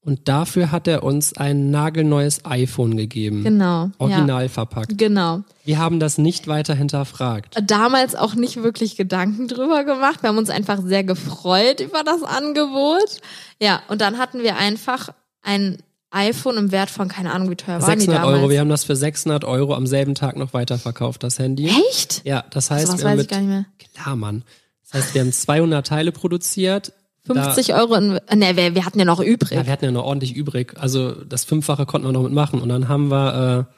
[0.00, 3.44] und dafür hat er uns ein nagelneues iPhone gegeben.
[3.44, 3.90] Genau.
[3.98, 4.48] Original Ja.
[4.48, 4.96] verpackt.
[4.96, 5.42] Genau.
[5.64, 7.56] Wir haben das nicht weiter hinterfragt.
[7.66, 10.22] Damals auch nicht wirklich Gedanken drüber gemacht.
[10.22, 13.20] Wir haben uns einfach sehr gefreut über das Angebot.
[13.60, 15.10] Ja, und dann hatten wir einfach
[15.42, 15.78] ein
[16.10, 18.38] iPhone im Wert von, keine Ahnung, wie teuer waren die 600 damals.
[18.40, 18.50] Euro.
[18.50, 21.68] Wir haben das für 600 Euro am selben Tag noch weiterverkauft, das Handy.
[21.90, 22.22] Echt?
[22.24, 23.66] Ja, das heißt, So was wir haben mit, gar nicht mehr.
[23.94, 24.42] klar, Mann.
[24.90, 26.94] Das heißt, wir haben 200 Teile produziert.
[27.34, 29.52] 50 Euro, in, ne, wir, wir hatten ja noch übrig.
[29.52, 30.74] Ja, wir hatten ja noch ordentlich übrig.
[30.78, 32.60] Also das Fünffache konnten wir noch mitmachen.
[32.60, 33.74] Und dann haben wir äh,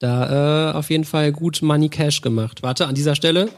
[0.00, 2.62] da äh, auf jeden Fall gut Money Cash gemacht.
[2.62, 3.50] Warte, an dieser Stelle.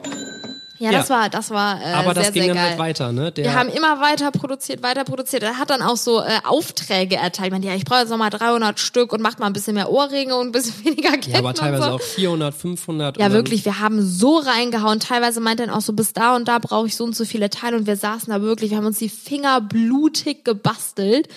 [0.81, 1.15] Ja, das Ja.
[1.17, 2.71] war, das war äh, Aber das sehr, ging sehr dann geil.
[2.71, 3.31] halt weiter, ne?
[3.33, 5.43] Der, Wir haben immer weiter produziert, weiter produziert.
[5.43, 7.49] Er hat dann auch so äh, Aufträge erteilt.
[7.49, 9.91] Ich meine, ja, ich brauche jetzt nochmal 300 Stück und macht mal ein bisschen mehr
[9.91, 11.91] Ohrringe und ein bisschen weniger Ketten ja, aber teilweise so.
[11.91, 13.19] auch 400, 500.
[13.19, 15.01] Ja, wirklich, wir haben so reingehauen.
[15.01, 17.27] Teilweise meinte er dann auch so, bis da und da brauche ich so und so
[17.27, 17.77] viele Teile.
[17.77, 21.29] Und wir saßen da wirklich, wir haben uns die Finger blutig gebastelt.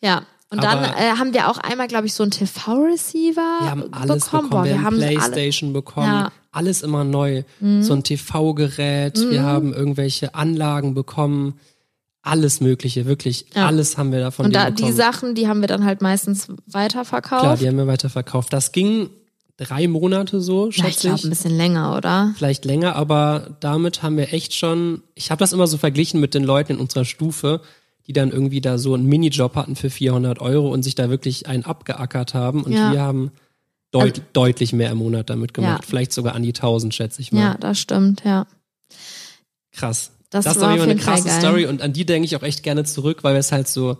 [0.00, 0.22] Ja,
[0.58, 3.70] und Und dann Aber- äh, haben wir auch einmal, glaube ich, so einen TV-Receiver Wir
[3.70, 6.22] haben alles bekommen, Boah, wir, haben alle- Playstation bekommen, Ja.
[6.24, 6.30] Mhm.
[6.52, 7.42] alles immer neu.
[7.80, 11.54] So ein TV-Gerät, wir haben irgendwelche Anlagen bekommen,
[12.22, 13.66] alles mögliche, wirklich Ja.
[13.66, 14.88] alles haben wir davon Und da, bekommen.
[14.88, 17.42] die Sachen, die haben wir dann halt meistens weiterverkauft.
[17.42, 18.52] Klar, die haben wir weiterverkauft.
[18.52, 19.10] Das ging
[19.58, 21.24] drei Monate so, ich schätze ich.
[21.24, 22.34] ein bisschen länger, oder?
[22.36, 26.34] Vielleicht länger, aber damit haben wir echt schon, ich habe das immer so verglichen mit
[26.34, 27.60] den Leuten in unserer Stufe,
[28.06, 31.46] die dann irgendwie da so einen Minijob hatten für 400 Euro und sich da wirklich
[31.46, 32.62] einen abgeackert haben.
[32.62, 32.92] Und Ja.
[32.92, 33.32] wir haben
[33.90, 35.82] deut deutlich mehr im Monat damit gemacht.
[35.82, 35.88] Ja.
[35.88, 37.40] Vielleicht sogar an die 1000, schätze ich mal.
[37.40, 38.46] Ja, das stimmt, ja.
[39.72, 40.12] Krass.
[40.30, 41.40] Das ist war auf jeden auf eine jeden Fall krasse.
[41.40, 43.98] Story und an die denke ich auch echt gerne zurück, weil wir es halt so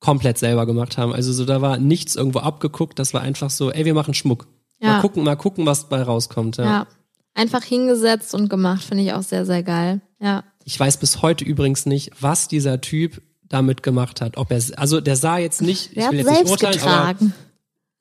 [0.00, 1.12] komplett selber gemacht haben.
[1.12, 4.46] Also so da war nichts irgendwo abgeguckt, das war einfach so, ey, wir machen Schmuck.
[4.80, 4.94] Ja.
[4.94, 6.58] Mal gucken, mal gucken, was dabei rauskommt.
[6.58, 6.64] Ja.
[6.64, 6.86] Ja.
[7.34, 10.00] Einfach hingesetzt und gemacht, finde ich auch sehr, sehr geil.
[10.20, 10.44] Ja.
[10.64, 14.36] Ich weiß bis heute übrigens nicht, was dieser Typ damit gemacht hat.
[14.36, 16.80] Ob er, also der sah jetzt nicht, Der ich hat will jetzt nicht selbst urteilen,
[16.82, 17.34] aber getragen.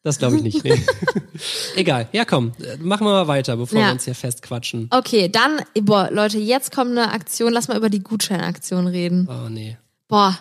[0.04, 0.64] das glaube ich nicht.
[0.64, 0.82] Nee.
[1.76, 3.88] Egal, ja komm, äh, machen wir mal weiter, bevor Ja.
[3.88, 4.88] wir uns hier festquatschen.
[4.92, 7.52] Okay, dann, boah, Leute, jetzt kommt eine Aktion.
[7.54, 9.28] Lass mal über die Gutscheinaktion reden.
[9.30, 9.78] Oh nee.
[10.08, 10.38] Boah,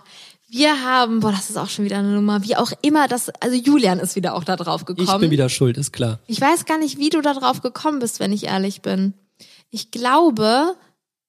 [0.49, 2.45] wir haben, boah, das ist auch schon wieder eine Nummer.
[2.45, 5.21] Wie auch immer, das, also Julian ist wieder auch da drauf Ich gekommen.
[5.21, 6.21] bin wieder schuld, ist klar.
[6.27, 9.15] Ich weiß gar nicht, wie du da drauf gekommen bist, wenn ich ehrlich bin.
[9.71, 10.77] Ich glaube,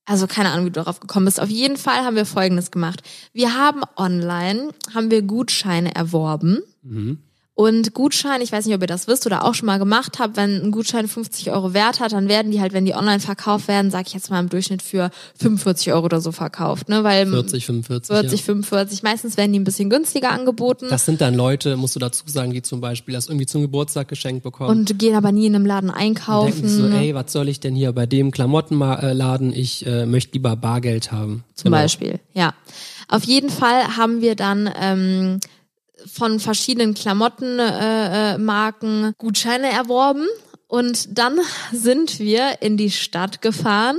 [0.05, 1.39] also keine Ahnung, wie du darauf gekommen bist.
[1.39, 3.01] Auf jeden Fall haben wir Folgendes gemacht.
[3.33, 6.61] Wir haben online, haben wir Gutscheine erworben.
[6.83, 7.19] Mhm.
[7.57, 10.35] Und Gutscheine, ich weiß nicht, ob ihr das wisst oder auch schon mal gemacht habt,
[10.35, 13.69] wenn ein Gutschein 50 Euro wert hat, dann werden die halt, wenn die online verkauft
[13.69, 17.05] werden, sag ich jetzt mal im Durchschnitt für 45 Euro oder so verkauft, ne?
[17.05, 18.13] Weil 40, 45.
[18.13, 18.45] 40, ja.
[18.45, 22.25] 45, meistens werden die ein bisschen günstiger angeboten Das sind dann Leute, musst du dazu
[22.27, 24.69] sagen, die zum Beispiel das irgendwie zum Geburtstag geschenkt bekommen.
[24.77, 26.67] und gehen aber nie in einem Laden Und denken einkaufen.
[26.67, 29.53] so, ey, was soll ich denn hier bei dem Klamottenladen?
[29.53, 31.45] Ich äh, möchte lieber Bargeld haben.
[31.55, 31.81] Zum Genau.
[31.81, 32.53] Beispiel, ja.
[33.07, 35.39] Auf jeden Fall haben wir dann ähm,
[36.11, 40.25] von verschiedenen Klamottenmarken äh, Marken Gutscheine erworben
[40.67, 41.39] und dann
[41.71, 43.97] sind wir in die Stadt gefahren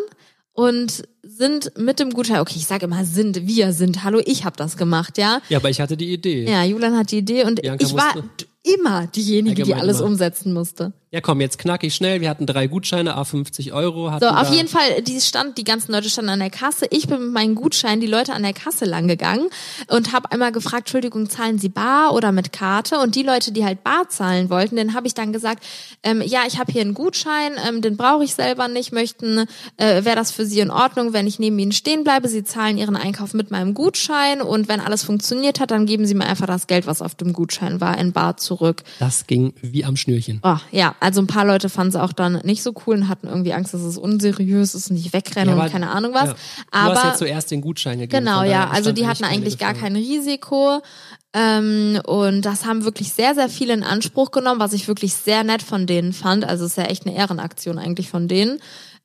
[0.53, 4.57] und sind mit dem Gutschein, okay, ich sage immer sind, wir sind, hallo, ich habe
[4.57, 5.41] das gemacht, ja.
[5.49, 6.49] Ja, aber ich hatte die Idee.
[6.49, 10.09] Ja, Julian hat die Idee und Bianca ich war musste- immer diejenige, die alles immer.
[10.09, 10.93] umsetzen musste.
[11.13, 12.21] Ja, komm, jetzt knackig schnell.
[12.21, 14.13] Wir hatten drei Gutscheine, A50 Euro.
[14.19, 16.87] So, auf jeden Fall, die stand, die ganzen Leute standen an der Kasse.
[16.91, 19.47] Ich bin mit meinen Gutscheinen die Leute an der Kasse lang gegangen
[19.87, 22.99] und habe einmal gefragt, Entschuldigung, zahlen Sie bar oder mit Karte?
[22.99, 25.65] Und die Leute, die halt bar zahlen wollten, den habe ich dann gesagt,
[26.03, 28.91] ähm, ja, ich habe hier einen Gutschein, ähm, den brauche ich selber nicht.
[28.91, 32.27] Möchten, äh, wäre das für Sie in Ordnung, wenn ich neben Ihnen stehen bleibe?
[32.27, 36.15] Sie zahlen Ihren Einkauf mit meinem Gutschein und wenn alles funktioniert hat, dann geben Sie
[36.15, 38.83] mir einfach das Geld, was auf dem Gutschein war, in bar zurück.
[38.99, 40.41] Das ging wie am Schnürchen.
[40.43, 43.27] Oh, ja, also ein paar Leute fanden es auch dann nicht so cool und hatten
[43.29, 46.29] irgendwie Angst, dass es unseriös ist und nicht wegrennen Ja, und keine Ahnung was.
[46.31, 46.35] Ja.
[46.35, 46.39] Du
[46.71, 48.25] Aber hast ja zuerst den Gutschein gegeben.
[48.25, 50.81] genau, ja, also die hatten eigentlich gar kein Risiko.
[51.33, 55.45] Ähm, und das haben wirklich sehr, sehr viele in Anspruch genommen, was ich wirklich sehr
[55.45, 56.45] nett von denen fand.
[56.47, 58.59] Also es ist ja echt eine Ehrenaktion eigentlich von denen.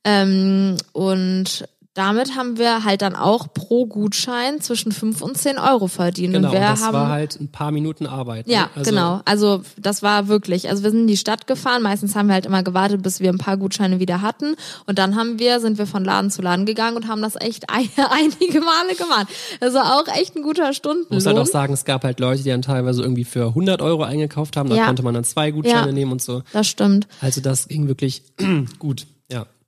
[0.06, 5.88] Ähm, und damit haben wir halt dann auch pro Gutschein zwischen 5 und 10 Euro
[5.88, 6.34] verdient.
[6.34, 8.48] Genau, und wir das haben war halt ein paar Minuten Arbeit.
[8.48, 8.54] ne?
[8.54, 9.22] ja, Also, genau.
[9.26, 11.82] Also das war wirklich, also wir sind in die Stadt gefahren.
[11.82, 14.56] Meistens haben wir halt immer gewartet, bis wir ein paar Gutscheine wieder hatten.
[14.86, 17.70] Und dann haben wir, sind wir von Laden zu Laden gegangen und haben das echt
[17.70, 19.28] ein, einige Male gemacht.
[19.60, 21.08] Also auch echt ein guter Stundenlohn.
[21.10, 23.82] Ich muss halt auch sagen, es gab halt Leute, die dann teilweise irgendwie für 100
[23.82, 24.70] Euro eingekauft haben.
[24.70, 24.86] Da Ja.
[24.86, 25.92] konnte man dann zwei Gutscheine Ja.
[25.92, 26.42] nehmen und so.
[26.54, 27.08] das stimmt.
[27.20, 28.24] Also das ging wirklich
[28.80, 29.08] gut.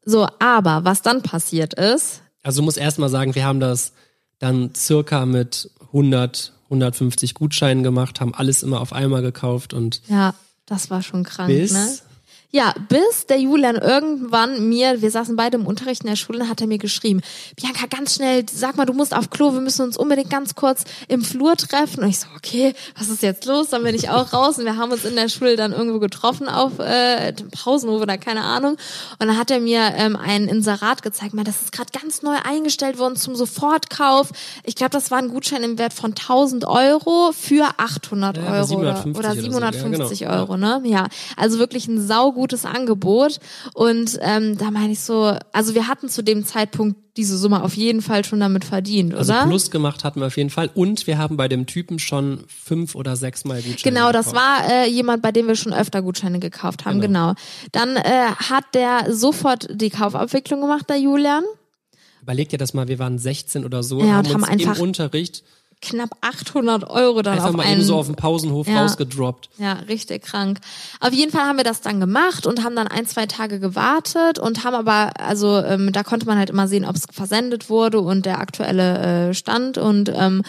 [0.05, 3.93] So, aber was dann passiert ist, Also du musst erst mal sagen, wir haben das
[4.39, 10.33] dann circa mit 100, 150 Gutscheinen gemacht, haben alles immer auf einmal gekauft und ja,
[10.65, 11.97] das war schon krank, bis ne?
[12.55, 16.61] Ja, bis der Julian irgendwann mir, wir saßen beide im Unterricht in der Schule, hat
[16.61, 17.21] er mir geschrieben,
[17.55, 20.83] Bianca, ganz schnell, sag mal, du musst auf Klo, wir müssen uns unbedingt ganz kurz
[21.07, 22.03] im Flur treffen.
[22.03, 23.69] Und ich so, okay, was ist jetzt los?
[23.69, 26.47] Dann bin ich auch raus und wir haben uns in der Schule dann irgendwo getroffen
[26.47, 28.73] auf äh, dem Pausenhof oder keine Ahnung.
[28.73, 32.35] Und dann hat er mir ähm, ein Inserat gezeigt, mal, das ist gerade ganz neu
[32.43, 34.29] eingestellt worden zum Sofortkauf.
[34.63, 38.75] Ich glaube, das war ein Gutschein im Wert von 1000 Euro für 800 Ja, Euro
[38.75, 39.35] oder, 750 oder oder so.
[39.37, 40.33] Ja, 750 genau.
[40.33, 40.81] Euro, ne?
[40.83, 42.05] Ja, also wirklich ein
[42.43, 43.39] saugutes Angebot.
[43.73, 47.75] Und ähm, da meine ich so, also wir hatten zu dem Zeitpunkt diese Summe auf
[47.75, 49.45] jeden Fall schon damit verdient, also oder?
[49.45, 52.95] Plus gemacht hatten wir auf jeden Fall und wir haben bei dem Typen schon fünf
[52.95, 54.43] oder sechs Mal Gutscheine Genau, das gekauft.
[54.43, 57.33] war äh, jemand, bei dem wir schon öfter Gutscheine gekauft haben, genau.
[57.33, 57.35] Genau.
[57.71, 61.43] Dann äh, hat der sofort die Kaufabwicklung gemacht, der Julian.
[62.23, 64.77] Überleg dir das mal, wir waren 16 oder so, Ja, haben und haben uns einfach
[64.77, 65.43] im Unterricht
[65.83, 68.81] Knapp 800 Euro dann einfach auf mal einen eben so auf dem Pausenhof Ja.
[68.81, 69.49] rausgedroppt.
[69.57, 70.59] Ja, richtig krank.
[71.01, 74.39] Auf jeden Fall haben wir das dann gemacht und haben dann ein, zwei Tage gewartet
[74.39, 77.99] und haben aber, also ähm, da konnte man halt immer sehen, ob es versendet wurde
[77.99, 80.43] und der aktuelle äh, Stand und ähm,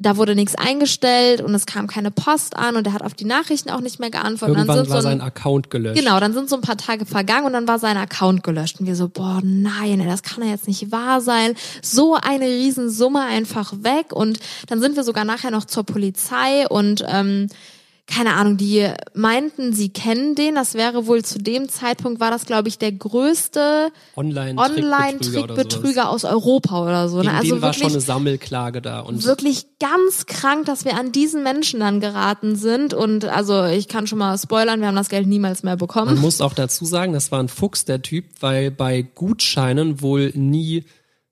[0.00, 3.24] da wurde nichts eingestellt und es kam keine Post an und er hat auf die
[3.24, 4.56] Nachrichten auch nicht mehr geantwortet.
[4.56, 5.98] Irgendwann dann sind war so ein, sein Account gelöscht.
[5.98, 8.80] Genau, dann sind so ein paar Tage vergangen und dann war sein Account gelöscht.
[8.80, 11.54] Und wir so, boah, nein, das kann ja jetzt nicht wahr sein.
[11.82, 14.12] So eine Riesensumme einfach weg.
[14.12, 17.48] Und dann sind wir sogar nachher noch zur Polizei und ähm,
[18.10, 20.56] keine Ahnung, die meinten, sie kennen den.
[20.56, 26.82] Das wäre wohl zu dem Zeitpunkt, war das, glaube ich, der größte Online-Trickbetrüger aus Europa
[26.82, 27.22] oder so.
[27.22, 27.32] Ne?
[27.32, 29.00] Also war schon eine wirklich, Sammelklage da.
[29.00, 32.94] Und wirklich ganz krank, dass wir an diesen Menschen dann geraten sind.
[32.94, 36.20] Und also ich kann schon mal spoilern, wir haben das Geld niemals mehr man bekommen.
[36.20, 40.84] muss auch dazu sagen, das war ein Fuchs, der Typ, weil bei Gutscheinen wohl nie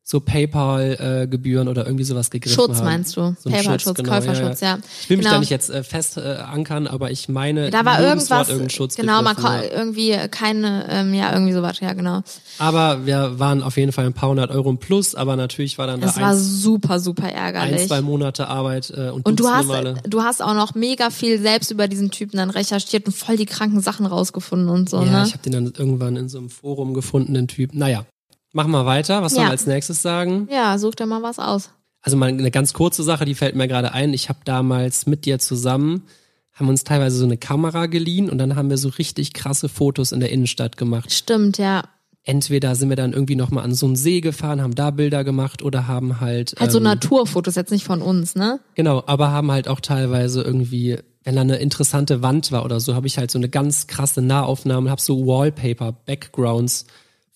[0.08, 2.84] so PayPal-Gebühren oder irgendwie sowas gegriffen Schutz haben.
[2.84, 3.34] meinst du?
[3.40, 4.78] So ein PayPal-Schutz, genau, Käuferschutz, ja.
[5.02, 5.34] Ich will mich Genau.
[5.34, 8.94] da nicht jetzt äh, fest äh, ankern, aber ich meine, Da war irgendwas, irgendein Schutz
[8.94, 9.62] genau, man ja.
[9.64, 12.22] irgendwie keine, ähm, ja, irgendwie sowas, ja, genau.
[12.58, 15.88] Aber wir waren auf jeden Fall ein paar hundert Euro im Plus, aber natürlich war
[15.88, 17.88] dann Das da war ein, super, super ein, ärgerlich.
[17.88, 19.68] zwei Monate Arbeit äh, und, Und du hast,
[20.06, 23.46] du hast auch noch mega viel selbst über diesen Typen dann recherchiert und voll die
[23.46, 25.24] kranken Sachen rausgefunden und so, Ja, ne?
[25.26, 27.74] ich habe den dann irgendwann in so einem Forum gefunden, den Typ.
[27.74, 28.06] Naja,
[28.52, 29.22] machen wir weiter.
[29.22, 29.48] Was sollen Ja.
[29.48, 30.48] wir als nächstes sagen?
[30.50, 31.70] Ja, such dir mal was aus.
[32.02, 34.14] Also mal eine ganz kurze Sache, die fällt mir gerade ein.
[34.14, 36.04] Ich habe damals mit dir zusammen,
[36.52, 40.12] haben uns teilweise so eine Kamera geliehen und dann haben wir so richtig krasse Fotos
[40.12, 41.12] in der Innenstadt gemacht.
[41.12, 41.82] Stimmt, ja.
[42.22, 45.62] Entweder sind wir dann irgendwie nochmal an so einen See gefahren, haben da Bilder gemacht
[45.62, 46.54] oder haben halt...
[46.58, 48.58] Halt so ähm, Naturfotos, jetzt nicht von uns, ne?
[48.74, 52.94] Genau, aber haben halt auch teilweise irgendwie, wenn da eine interessante Wand war oder so,
[52.94, 56.86] habe ich halt so eine ganz krasse Nahaufnahme, habe so Wallpaper, Backgrounds,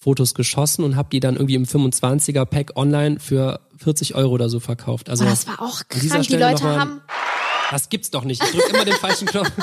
[0.03, 4.49] Fotos geschossen und habe die dann irgendwie im 25er Pack online für 40 Euro oder
[4.49, 5.11] so verkauft.
[5.11, 6.27] Also Oh, das war auch krank.
[6.27, 7.01] Die Leute mal- haben,
[7.71, 8.43] das gibt's doch nicht.
[8.43, 9.51] Ich drück immer den falschen Knopf.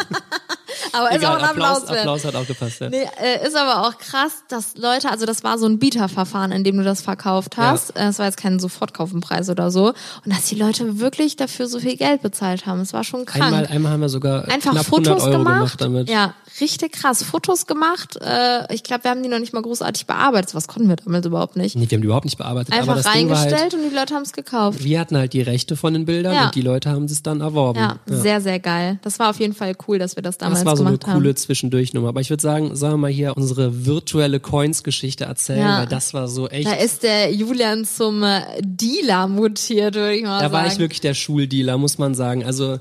[0.93, 1.97] aber ist Egal, auch ein Applaus, Applaus.
[1.97, 2.80] Applaus hat auch gepasst.
[2.82, 2.89] Ja.
[2.89, 6.63] Nee, äh, ist aber auch krass, dass Leute, also das war so ein Bieterverfahren, in
[6.63, 7.95] dem du das verkauft hast.
[7.97, 9.88] Äh, Es war jetzt kein Sofortkaufenpreis oder so.
[10.23, 12.80] Und dass die Leute wirklich dafür so viel Geld bezahlt haben.
[12.82, 13.43] Es war schon krank.
[13.43, 15.58] Einmal, einmal haben wir sogar Einfach knapp Fotos 100 Euro gemacht.
[15.58, 16.10] gemacht damit.
[16.10, 17.24] Ja, richtig krass.
[17.24, 18.17] Fotos gemacht.
[18.22, 20.56] Äh, ich glaube, wir haben die noch nicht mal großartig bearbeitet.
[20.56, 21.76] Was konnten wir damit überhaupt nicht?
[21.76, 22.74] Nee, wir haben die überhaupt nicht bearbeitet.
[22.74, 24.84] Einfach war reingestellt halt, und die Leute haben es gekauft.
[24.84, 26.46] wir hatten halt die Rechte von den Bildern Ja.
[26.46, 27.80] und die Leute haben es dann erworben.
[27.80, 29.00] Ja, sehr, sehr geil.
[29.04, 31.15] Das war auf jeden Fall cool, dass wir das damals Das war so eine gemacht
[31.15, 31.36] coole haben.
[31.38, 32.10] Zwischendurchnummer.
[32.10, 35.80] Aber ich würde sagen, sollen wir mal hier unsere virtuelle Coins-Geschichte erzählen, Ja.
[35.80, 36.67] weil das war so echt.
[36.67, 40.54] Da ist der Julian zum äh, Dealer mutiert, würde ich mal da sagen.
[40.54, 42.43] war ich wirklich der Schuldealer, muss man sagen.
[42.43, 42.80] Also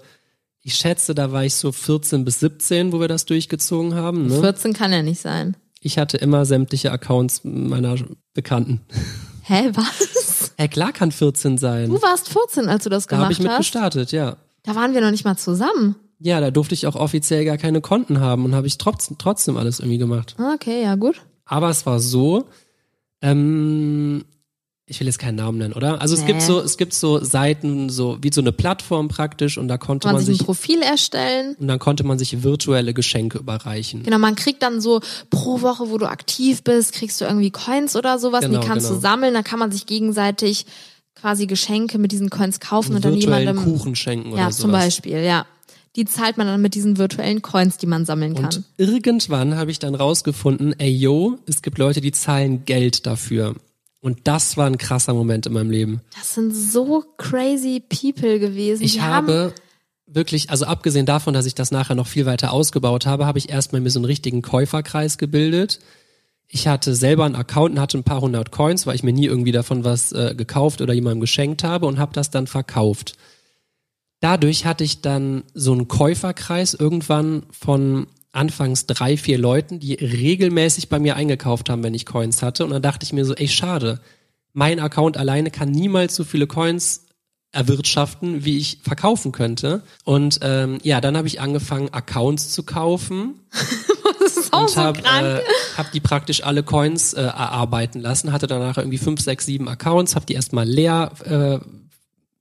[0.66, 4.26] ich schätze, da war ich so 14 bis 17, wo wir das durchgezogen haben.
[4.26, 4.40] Ne?
[4.40, 5.57] 14 kann ja nicht sein.
[5.81, 7.94] Ich hatte immer sämtliche Accounts meiner
[8.35, 8.81] Bekannten.
[9.42, 10.52] Hä, was?
[10.57, 11.88] Hey, klar kann 14 sein.
[11.88, 13.59] Du warst 14, als du das Da habe ich gemacht mit hast.
[13.59, 14.38] gestartet, ja.
[14.64, 15.94] Da waren wir noch nicht mal zusammen.
[16.18, 19.57] Ja, da durfte ich auch offiziell gar keine Konten haben und habe ich trotzdem, trotzdem
[19.57, 20.35] alles irgendwie gemacht.
[20.38, 21.22] Ah, Okay, ja gut.
[21.44, 22.46] Aber es war so,
[23.22, 24.24] ähm,
[24.88, 26.01] ich will jetzt keinen Namen nennen, oder?
[26.01, 26.27] Also es Nee.
[26.29, 30.07] gibt so, es gibt so Seiten, so wie so eine Plattform praktisch und da konnte
[30.07, 31.57] man man sich ein Profil erstellen.
[31.59, 34.05] und dann konnte man sich virtuelle Geschenke überreichen.
[34.05, 37.96] Genau, man kriegt dann so pro Woche, wo du aktiv bist, kriegst du irgendwie Coins
[37.96, 38.96] oder sowas und Genau, die kannst genau.
[38.96, 39.35] du sammeln.
[39.35, 40.66] Da kann man sich gegenseitig
[41.16, 43.64] quasi Geschenke mit diesen Coins kaufen und dann virtuellen jemandem.
[43.79, 44.59] Kuchen schenken oder ja, sowas.
[44.59, 45.46] zum Beispiel, ja.
[45.96, 48.44] Die zahlt man dann mit diesen virtuellen Coins, die man sammeln kann.
[48.44, 53.55] Und irgendwann habe ich dann rausgefunden, ey yo, es gibt Leute, die zahlen Geld dafür.
[54.00, 56.00] Und das war ein krasser Moment in meinem Leben.
[56.16, 58.82] Das sind so crazy people gewesen.
[58.82, 59.52] Ich die habe
[60.06, 63.48] wirklich, also abgesehen davon, dass ich das nachher noch viel weiter ausgebaut habe, habe ich
[63.50, 65.80] erstmal mir so einen richtigen Käuferkreis gebildet.
[66.48, 69.26] Ich hatte selber einen Account und hatte ein paar hundert Coins, weil ich mir nie
[69.26, 73.16] irgendwie davon was äh, gekauft oder jemandem geschenkt habe und habe das dann verkauft.
[74.20, 78.06] Dadurch hatte ich dann so einen Käuferkreis irgendwann von
[78.37, 82.64] anfangs drei, vier Leuten, die regelmäßig bei mir eingekauft haben, wenn ich Coins hatte.
[82.64, 84.01] Und dann dachte ich mir so, ey, schade.
[84.53, 87.07] Mein Account alleine kann niemals so viele Coins
[87.53, 89.83] erwirtschaften, wie ich verkaufen könnte.
[90.05, 93.40] Und ähm, ja, dann habe ich angefangen, Accounts zu kaufen
[94.20, 95.25] das ist auch und so habe krank.
[95.25, 95.42] äh,
[95.77, 98.33] hab die praktisch alle Coins äh, erarbeiten lassen.
[98.33, 101.59] Hatte danach irgendwie fünf, sechs, sieben Accounts, habe die erstmal leer, äh,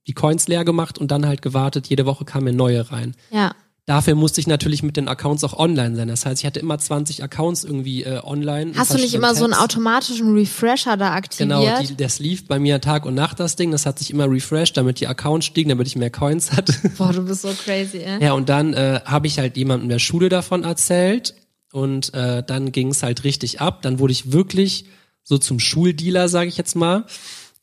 [0.06, 1.88] die Coins leer gemacht und dann halt gewartet.
[1.88, 3.14] Jede Woche kamen neue rein.
[3.30, 3.54] ja.
[3.86, 6.08] Dafür musste ich natürlich mit den Accounts auch online sein.
[6.08, 8.72] Das heißt, ich hatte immer 20 Accounts irgendwie äh, online.
[8.72, 9.62] in Hast du nicht immer so einen Tabs.
[9.62, 11.60] automatischen Refresher da aktiviert?
[11.60, 13.70] Genau, die, das lief bei mir Tag und Nacht, das Ding.
[13.70, 16.74] Das hat sich immer refreshed, damit die Accounts stiegen, damit ich mehr Coins hatte.
[16.98, 18.20] Boah, du bist so crazy, ey.
[18.24, 21.34] ja, und dann äh, habe ich halt jemandem in der Schule davon erzählt.
[21.72, 23.82] Und äh, dann ging es halt richtig ab.
[23.82, 24.86] Dann wurde ich wirklich
[25.22, 27.04] so zum Schuldealer, sage ich jetzt mal.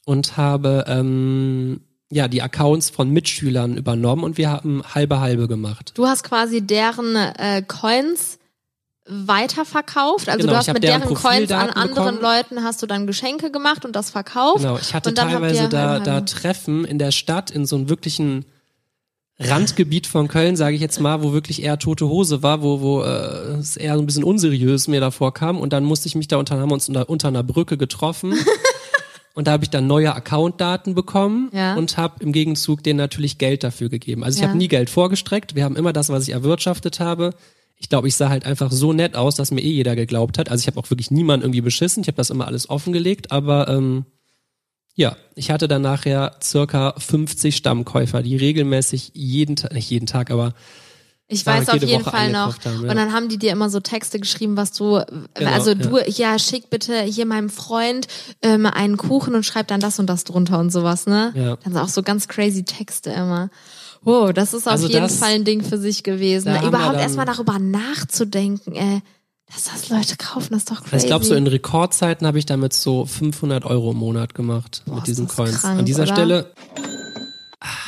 [0.05, 1.81] Und habe ähm,
[2.13, 5.91] ja die Accounts von Mitschülern übernommen und wir haben halbe halbe gemacht.
[5.95, 8.39] Du hast quasi deren äh, Coins
[9.06, 10.30] weiterverkauft.
[10.30, 12.21] Also Genau, du hast mit deren deren Coins an anderen bekommen.
[12.21, 14.60] Leuten hast du dann Geschenke gemacht und das verkauft.
[14.60, 16.26] Genau, ich hatte teilweise da, halbe da halbe.
[16.26, 18.45] Treffen in der Stadt in so einem wirklichen
[19.39, 23.02] Randgebiet von Köln, sage ich jetzt mal, wo wirklich eher tote Hose war, wo, wo
[23.02, 25.60] äh, es eher so ein bisschen unseriös mir davor kam.
[25.60, 28.36] Und dann musste ich mich da unter, haben uns unter, unter einer Brücke getroffen.
[29.34, 31.76] und da habe ich dann neue Accountdaten bekommen Ja.
[31.76, 34.24] und habe im Gegenzug denen natürlich Geld dafür gegeben.
[34.24, 34.50] Also ich Ja.
[34.50, 35.56] habe nie Geld vorgestreckt.
[35.56, 37.32] Wir haben immer das, was ich erwirtschaftet habe.
[37.78, 40.50] Ich glaube, ich sah halt einfach so nett aus, dass mir eh jeder geglaubt hat.
[40.50, 42.02] Also ich habe auch wirklich niemanden irgendwie beschissen.
[42.02, 44.06] Ich habe das immer alles offengelegt, aber ähm,
[44.96, 50.30] ja, ich hatte dann nachher circa 50 Stammkäufer, die regelmäßig jeden Tag, nicht jeden Tag,
[50.30, 50.54] aber
[51.27, 52.57] Ich weiß auf jede jeden Woche Fall noch.
[52.65, 52.91] haben, ja.
[52.91, 55.01] Und dann haben die dir immer so Texte geschrieben, was du,
[55.33, 56.38] Genau, also du, ja.
[56.38, 58.07] schick bitte hier meinem Freund
[58.41, 61.31] ähm, einen Kuchen und schreib dann das und das drunter und sowas, ne?
[61.36, 61.55] Ja.
[61.63, 63.49] Dann auch so ganz crazy Texte immer.
[64.03, 66.53] Wow, das ist auf Also jeden das- Fall ein Ding für sich gewesen.
[66.63, 68.99] Überhaupt erstmal darüber nachzudenken, äh,
[69.53, 70.97] dass das Leute kaufen, das ist doch crazy.
[70.97, 74.95] ich glaube, so in Rekordzeiten habe ich damit so 500 Euro im Monat gemacht Boah,
[74.97, 75.62] mit diesen Coins.
[75.62, 76.13] krank, An dieser oder?
[76.13, 76.51] Stelle,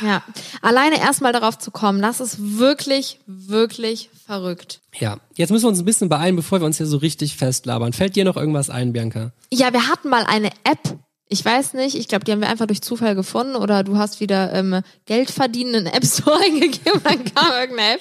[0.02, 0.22] Ja,
[0.62, 4.80] alleine erstmal darauf zu kommen, das ist wirklich, wirklich verrückt.
[4.98, 5.18] ja.
[5.34, 7.92] Jetzt müssen wir uns ein bisschen beeilen, bevor wir uns hier so richtig festlabern.
[7.92, 9.32] Fällt dir noch irgendwas ein, Bianca?
[9.52, 10.98] Ja, wir hatten mal eine App.
[11.28, 14.20] Ich weiß nicht, ich glaube, die haben wir einfach durch Zufall gefunden oder du hast
[14.20, 18.00] wieder ähm, Geld verdienen in App Store eingegeben, dann kam irgendeine App.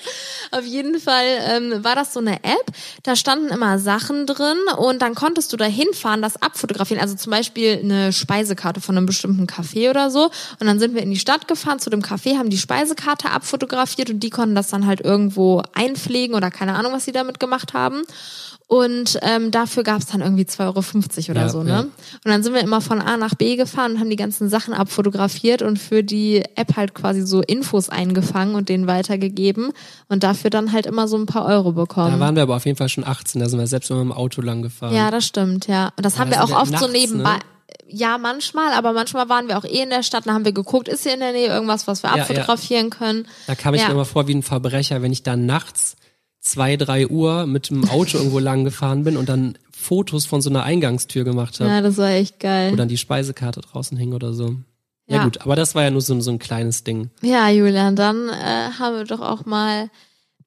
[0.52, 5.02] Auf jeden Fall ähm, war das so eine App, da standen immer Sachen drin und
[5.02, 7.02] dann konntest du da hinfahren, das abfotografieren.
[7.02, 10.26] Also zum Beispiel eine Speisekarte von einem bestimmten Café oder so.
[10.60, 14.12] Und dann sind wir in die Stadt gefahren zu dem Café, haben die Speisekarte abfotografiert
[14.12, 17.74] und die konnten das dann halt irgendwo einpflegen oder keine Ahnung, was sie damit gemacht
[17.74, 18.04] haben.
[18.68, 20.60] Und ähm, dafür gab es dann irgendwie 2,50
[21.30, 21.70] Euro oder Ja, so, ne?
[21.70, 21.80] ja.
[21.82, 21.92] Und
[22.24, 25.62] dann sind wir immer von A nach B gefahren und haben die ganzen Sachen abfotografiert
[25.62, 29.72] und für die App halt quasi so Infos eingefangen und denen weitergegeben
[30.10, 32.20] und dafür dann halt immer so ein paar Euro Da bekommen.
[32.20, 34.42] waren wir aber auf jeden Fall schon 18, da sind wir selbst immer im Auto
[34.42, 34.96] lang gefahren.
[34.96, 35.92] Ja, das stimmt, ja.
[35.96, 37.34] Und das haben da wir auch oft so nachts, nebenbei.
[37.34, 37.40] ne?
[37.88, 40.88] Ja, manchmal, aber manchmal waren wir auch eh in der Stadt, dann haben wir geguckt,
[40.88, 42.22] ist hier in der Nähe irgendwas, was wir Ja, ja.
[42.24, 43.28] abfotografieren können.
[43.46, 43.90] Da kam ich Ja.
[43.90, 45.96] mir immer vor wie ein Verbrecher, wenn ich dann nachts
[46.46, 50.50] zwei, drei Uhr mit dem Auto irgendwo lang gefahren bin und dann Fotos von so
[50.50, 52.72] einer Eingangstür gemacht habe, Ja, das war echt geil.
[52.72, 54.56] wo dann die Speisekarte draußen hing oder so.
[55.08, 55.18] Ja.
[55.18, 55.24] Ja.
[55.24, 57.10] gut, aber das war ja nur so, so ein kleines Ding.
[57.22, 59.90] Ja, Julian, dann äh, haben wir doch auch mal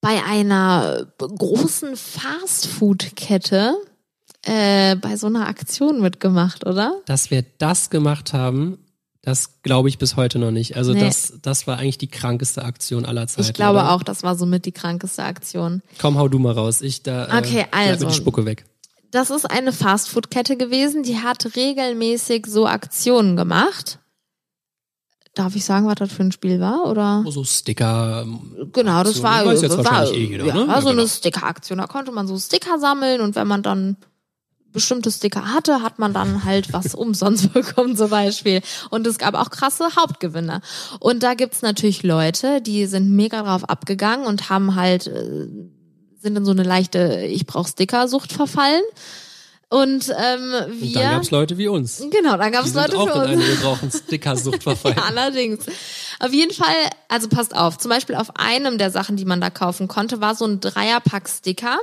[0.01, 3.75] bei einer großen Fastfood-Kette
[4.45, 6.95] äh, bei so einer Aktion mitgemacht, oder?
[7.07, 8.79] Dass wir das gemacht haben,
[9.22, 10.76] das glaube ich bis heute noch nicht.
[10.76, 11.00] Also Nee.
[11.00, 13.42] das, das war eigentlich die krankeste Aktion aller Zeiten.
[13.48, 13.92] Ich glaube oder?
[13.92, 15.83] auch, das war somit die krankeste Aktion.
[16.00, 16.81] Komm, hau du mal raus.
[16.83, 18.07] Ich da äh, Okay, mir also.
[18.07, 18.64] die Spucke weg.
[19.11, 23.98] Das ist eine Fastfood-Kette gewesen, die hat regelmäßig so Aktionen gemacht.
[25.35, 26.87] Darf ich sagen, was das für ein Spiel war?
[26.87, 27.22] Oder?
[27.26, 28.22] Oh, so Sticker.
[28.22, 29.24] ähm, Genau, das Aktion.
[29.24, 30.68] war, Weiß jetzt war, wahrscheinlich eh jeder, ja, ne?
[30.68, 31.00] war Ja, so genau.
[31.00, 31.78] eine Sticker-Aktion.
[31.78, 33.96] Da konnte man so Sticker sammeln und wenn man dann
[34.79, 38.61] bestimmte Sticker hatte, hat man dann halt was umsonst bekommen zum Beispiel.
[38.91, 40.61] Und es gab auch krasse Hauptgewinne.
[41.01, 45.49] Und da gibt's natürlich Leute, die sind mega drauf abgegangen und haben halt, äh,
[46.21, 48.83] sind in so eine leichte Ich brauch Sticker-Sucht verfallen.
[49.70, 50.94] Und ähm, Und wir...
[50.94, 52.02] dann gab's Leute wie uns.
[52.11, 53.44] Genau, dann gab es Leute auch für in uns.
[53.44, 54.96] eine Wir brauchen Stickersucht verfallen.
[54.96, 55.66] Ja, allerdings.
[56.20, 56.74] Auf jeden Fall,
[57.09, 60.35] also passt auf, zum Beispiel auf einem der Sachen, die man da kaufen konnte, war
[60.35, 61.78] so ein Dreierpack Sticker.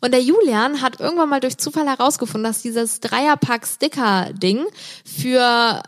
[0.00, 4.66] Und der Julian hat irgendwann mal durch Zufall herausgefunden, dass dieses Dreierpack Sticker-Ding
[5.04, 5.82] für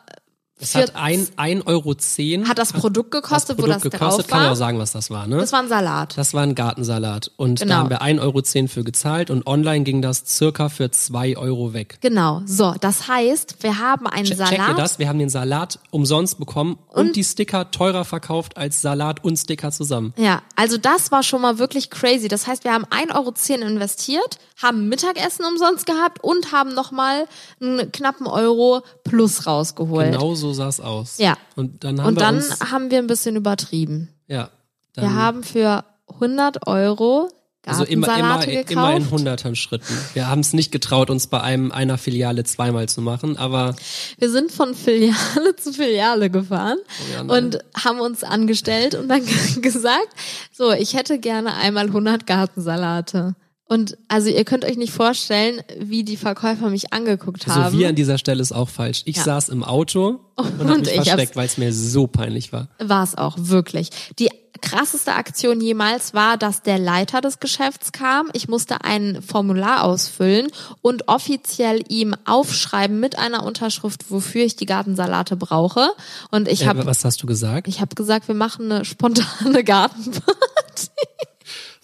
[0.60, 4.10] Es hat ein, ein Euro zehn hat das Produkt gekostet, das wo das Produkt drauf
[4.10, 4.28] gekostet.
[4.28, 4.52] Kann man war.
[4.52, 5.38] auch sagen, was das war, ne?
[5.38, 6.16] Das war ein Salat.
[6.18, 7.30] Das war ein Gartensalat.
[7.36, 7.74] Und Genau.
[7.74, 8.20] da haben wir 1,10
[8.62, 11.98] Euro für gezahlt und online ging das circa für 2 Euro weg.
[12.00, 12.42] Genau.
[12.46, 14.78] So, das heißt, wir haben einen Che- Checkt ihr Salat.
[14.78, 14.98] das?
[14.98, 19.70] Wir haben den Salat umsonst bekommen und, die Sticker teurer verkauft als Salat und Sticker
[19.72, 20.12] zusammen.
[20.16, 22.28] Ja, also das war schon mal wirklich crazy.
[22.28, 23.14] Das heißt, wir haben 1,10
[23.60, 27.26] Euro investiert, haben Mittagessen umsonst gehabt und haben nochmal
[27.60, 30.12] einen knappen Euro plus rausgeholt.
[30.12, 31.18] Genau so sah es aus.
[31.18, 31.36] Ja.
[31.56, 34.08] Und dann haben Und wir dann haben wir ein bisschen übertrieben.
[34.28, 34.50] ja,
[34.94, 37.28] Wir haben für 100 Euro
[37.66, 39.12] also immer, immer, Gartensalate immer in gekauft.
[39.12, 39.94] hundertern Schritten.
[40.14, 43.76] Wir haben es nicht getraut, uns bei einem einer Filiale zweimal zu machen, aber
[44.18, 49.22] Wir sind von Filiale zu Filiale gefahren Oh ja, und haben uns angestellt und dann
[49.62, 50.08] gesagt,
[50.52, 53.34] so, ich hätte gerne einmal 100 Gartensalate.
[53.72, 57.78] Und also ihr könnt euch nicht vorstellen, wie die Verkäufer mich angeguckt so haben.
[57.78, 59.02] wir an dieser Stelle ist auch falsch.
[59.04, 59.22] Ich Ja.
[59.22, 62.66] saß im Auto und, Und hab mich versteckt, weil es mir so peinlich war.
[62.80, 63.90] War es auch, wirklich.
[64.18, 64.28] Die
[64.60, 68.28] krasseste Aktion jemals war, dass der Leiter des Geschäfts kam.
[68.32, 70.48] Ich musste ein Formular ausfüllen
[70.82, 75.90] und offiziell ihm aufschreiben mit einer Unterschrift, wofür ich die Gartensalate brauche.
[76.32, 77.68] Und ich Äh, habe was hast du gesagt?
[77.68, 80.38] ich hab gesagt, wir machen eine spontane Gartenparty.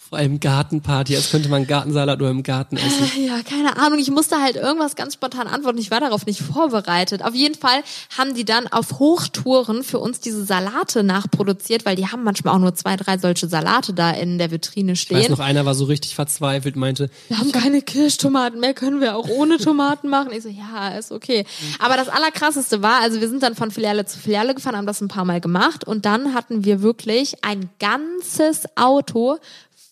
[0.09, 3.11] Vor allem Gartenparty, als könnte man Gartensalat nur im Garten essen.
[3.27, 3.99] Ja, keine Ahnung.
[3.99, 5.79] Ich musste halt irgendwas ganz spontan antworten.
[5.79, 7.25] Ich war darauf nicht vorbereitet.
[7.25, 7.83] Auf jeden Fall
[8.17, 12.61] haben die dann auf Hochtouren für uns diese Salate nachproduziert, weil die haben manchmal auch
[12.61, 15.31] nur zwei, drei solche Salate da in der Vitrine Ich weiß stehen.
[15.33, 19.29] noch, einer war so richtig verzweifelt, meinte, Wir haben keine Kirschtomaten mehr, können wir auch
[19.29, 20.31] ohne Tomaten machen?
[20.33, 21.45] Ich so, ja, ist okay.
[21.81, 25.01] Aber das Allerkrasseste war, also wir sind dann von Filiale zu Filiale gefahren, haben das
[25.01, 29.39] ein paar Mal gemacht und dann hatten wir wirklich ein ganzes Auto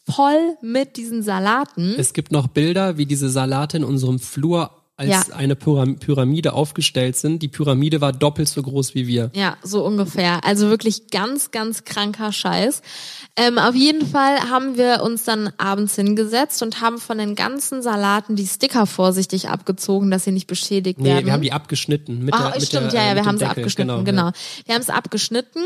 [0.09, 1.95] voll mit diesen Salaten.
[1.99, 5.23] es gibt noch Bilder, wie diese Salate in unserem Flur als Ja.
[5.35, 7.43] eine Pyram Pyramide aufgestellt sind.
[7.43, 9.33] Die Pyramide war doppelt so groß wie wir.
[9.35, 10.45] Ja, so ungefähr.
[10.45, 12.81] Also wirklich ganz, ganz kranker Scheiß.
[13.35, 17.83] Ähm, auf jeden Fall haben wir uns dann abends hingesetzt und haben von den ganzen
[17.83, 21.27] Salaten die Sticker vorsichtig abgezogen, dass sie nicht beschädigt Nee, werden.
[21.27, 22.25] wir haben die abgeschnitten.
[22.25, 24.27] Mit Ah, der, mit stimmt, der, ja, äh, ja, mit wir haben sie abgeschnitten, genau.
[24.27, 24.33] ja.
[24.67, 25.65] Wir haben es abgeschnitten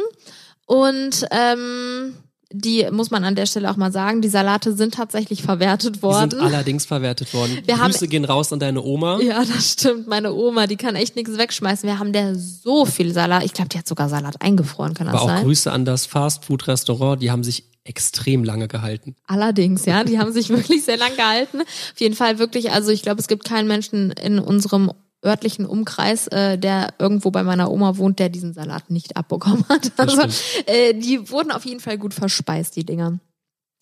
[0.64, 2.14] und ähm,
[2.50, 6.02] die muss man an der Stelle auch mal sagen, die Salate sind tatsächlich verwertet Die
[6.02, 6.30] worden.
[6.30, 7.58] sind allerdings verwertet worden.
[7.66, 9.20] Wir haben- Grüße gehen raus an deine Oma.
[9.20, 10.06] ja, das stimmt.
[10.06, 11.86] Meine Oma, die kann echt nichts wegschmeißen.
[11.86, 13.44] Wir haben der so viel Salat.
[13.44, 15.44] Ich glaube, die hat sogar Salat eingefroren, kann das Aber auch sein?
[15.44, 19.14] Grüße an das Fastfood-Restaurant, die haben sich extrem lange gehalten.
[19.26, 21.60] Allerdings, ja, die haben sich wirklich sehr lang gehalten.
[21.62, 24.92] Auf jeden Fall wirklich, also ich glaube, es gibt keinen Menschen in unserem
[25.24, 29.92] örtlichen Umkreis, äh, der irgendwo bei meiner Oma wohnt, der diesen Salat nicht abbekommen hat.
[29.96, 30.22] Also
[30.66, 33.18] äh, die wurden auf jeden Fall gut verspeist, die Dinger.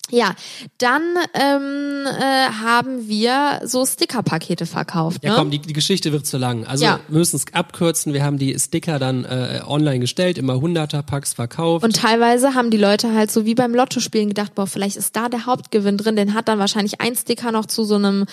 [0.09, 0.35] Ja,
[0.77, 1.01] dann
[1.33, 5.21] ähm, äh, haben wir so Stickerpakete verkauft.
[5.23, 5.35] Ja ne?
[5.37, 6.65] komm, die, die Geschichte wird zu lang.
[6.65, 7.01] Also Ja.
[7.09, 8.13] wir müssen es abkürzen.
[8.13, 11.83] Wir haben die Sticker dann äh, online gestellt, immer 100er Packs verkauft.
[11.83, 15.27] Und teilweise haben die Leute halt so wie beim Lottospielen gedacht, boah, vielleicht ist da
[15.27, 16.15] der Hauptgewinn drin.
[16.15, 18.27] Den hat dann wahrscheinlich ein Sticker noch zu so einem,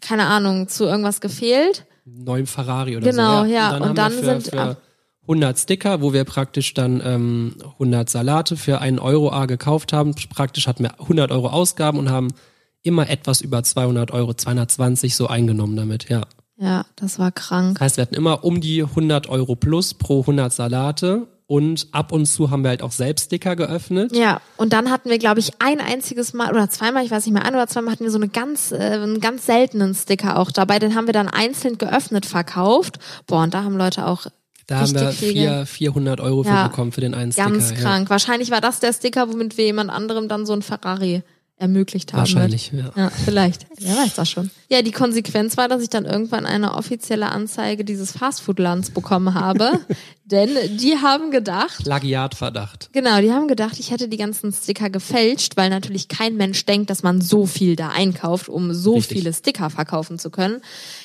[0.00, 1.84] keine Ahnung, zu irgendwas gefehlt.
[2.04, 3.50] Neuen Ferrari oder Genau, so.
[3.50, 3.76] ja.
[3.76, 4.76] Und haben dann wir für, sind für ab-
[5.22, 10.14] 100 Sticker, wo wir praktisch dann ähm, 100 Salate für einen Euro A gekauft haben.
[10.34, 12.28] Praktisch hatten wir 100 Euro Ausgaben und haben
[12.82, 16.22] immer etwas über 200 Euro, 220 so eingenommen damit, ja.
[16.56, 17.74] Ja, das war krank.
[17.78, 22.12] Das heißt, wir hatten immer um die 100 Euro plus pro 100 Salate und ab
[22.12, 24.16] und zu haben wir halt auch selbst Sticker geöffnet.
[24.16, 27.34] Ja, und dann hatten wir, glaube ich, ein einziges Mal oder zweimal, ich weiß nicht
[27.34, 30.50] mehr, ein oder zweimal hatten wir so eine ganz, äh, einen ganz seltenen Sticker auch
[30.50, 30.78] dabei.
[30.78, 32.98] Den haben wir dann einzeln geöffnet verkauft.
[33.26, 34.28] Boah, und da haben Leute auch
[34.66, 37.82] Da haben wir vier, 400 Euro Ja, für bekommen für den einen ganz Sticker.
[37.82, 38.08] krank.
[38.08, 41.22] Wahrscheinlich war das der Sticker, womit wir jemand anderem dann so ein Ferrari
[41.62, 42.18] ermöglicht haben.
[42.18, 42.90] Wahrscheinlich, ja.
[42.96, 43.66] Ja, vielleicht.
[43.78, 44.50] Wer weiß das schon.
[44.68, 49.70] Ja, die Konsequenz war, dass ich dann irgendwann eine offizielle Anzeige dieses Fastfood-Lands bekommen habe.
[50.24, 52.88] denn die haben gedacht, Plagiatverdacht.
[52.92, 56.90] Genau, die haben gedacht, ich hätte die ganzen Sticker gefälscht, weil natürlich kein Mensch denkt,
[56.90, 59.18] dass man so viel da einkauft, um so Richtig.
[59.18, 60.62] viele Sticker verkaufen zu können.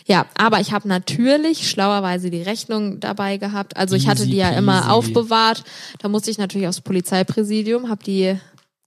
[0.08, 3.78] Ja, aber ich habe natürlich schlauerweise die Rechnung dabei gehabt.
[3.78, 5.64] Also ich hatte die ja immer aufbewahrt.
[6.00, 8.38] Da musste ich natürlich aufs Polizeipräsidium, habe die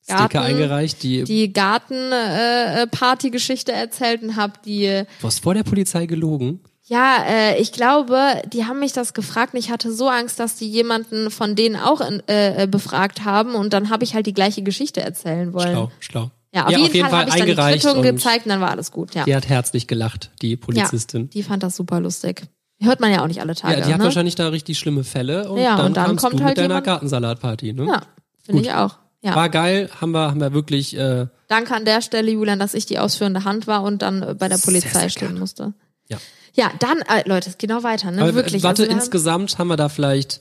[0.06, 6.06] Garten, Sticker eingereicht, die, die Garten-Party-Geschichte erzählt und habe die du hast vor der Polizei
[6.06, 6.60] gelogen.
[6.84, 8.18] ja, äh, ich glaube,
[8.52, 11.76] die haben mich das gefragt und ich hatte so Angst, dass die jemanden von denen
[11.76, 15.52] auch in, äh, äh, befragt haben und dann habe ich halt die gleiche Geschichte erzählen
[15.52, 15.72] wollen.
[15.72, 16.30] Schlau, schlau.
[16.52, 19.14] Ja, auf jeden, Fall, habe ich dann die Quittung gezeigt und dann war alles gut.
[19.14, 21.22] Ja, Die hat herzlich gelacht, die Polizistin.
[21.22, 22.42] ja die fand das super lustig.
[22.80, 23.78] Hört man ja auch nicht alle Tage.
[23.78, 24.04] Ja, die hat ne?
[24.06, 26.68] wahrscheinlich da richtig schlimme Fälle und Ja, dann, und dann kommt du halt mit deiner
[26.68, 27.86] jemand- Gartensalatparty, ne?
[27.86, 28.00] Ja,
[28.42, 28.96] finde ich auch.
[29.22, 29.34] Ja.
[29.36, 32.86] War geil, haben wir, haben wir wirklich, äh, Danke an der Stelle, Julian, dass ich
[32.86, 35.40] die ausführende Hand war und dann äh, bei der Sehr, Polizei sehr stehen gerne.
[35.40, 35.74] musste.
[36.08, 36.18] ja.
[36.52, 38.22] Ja, dann, äh, Leute, es geht noch weiter, ne?
[38.22, 38.64] Aber Wirklich.
[38.64, 40.40] warte, also wir haben- insgesamt haben wir da vielleicht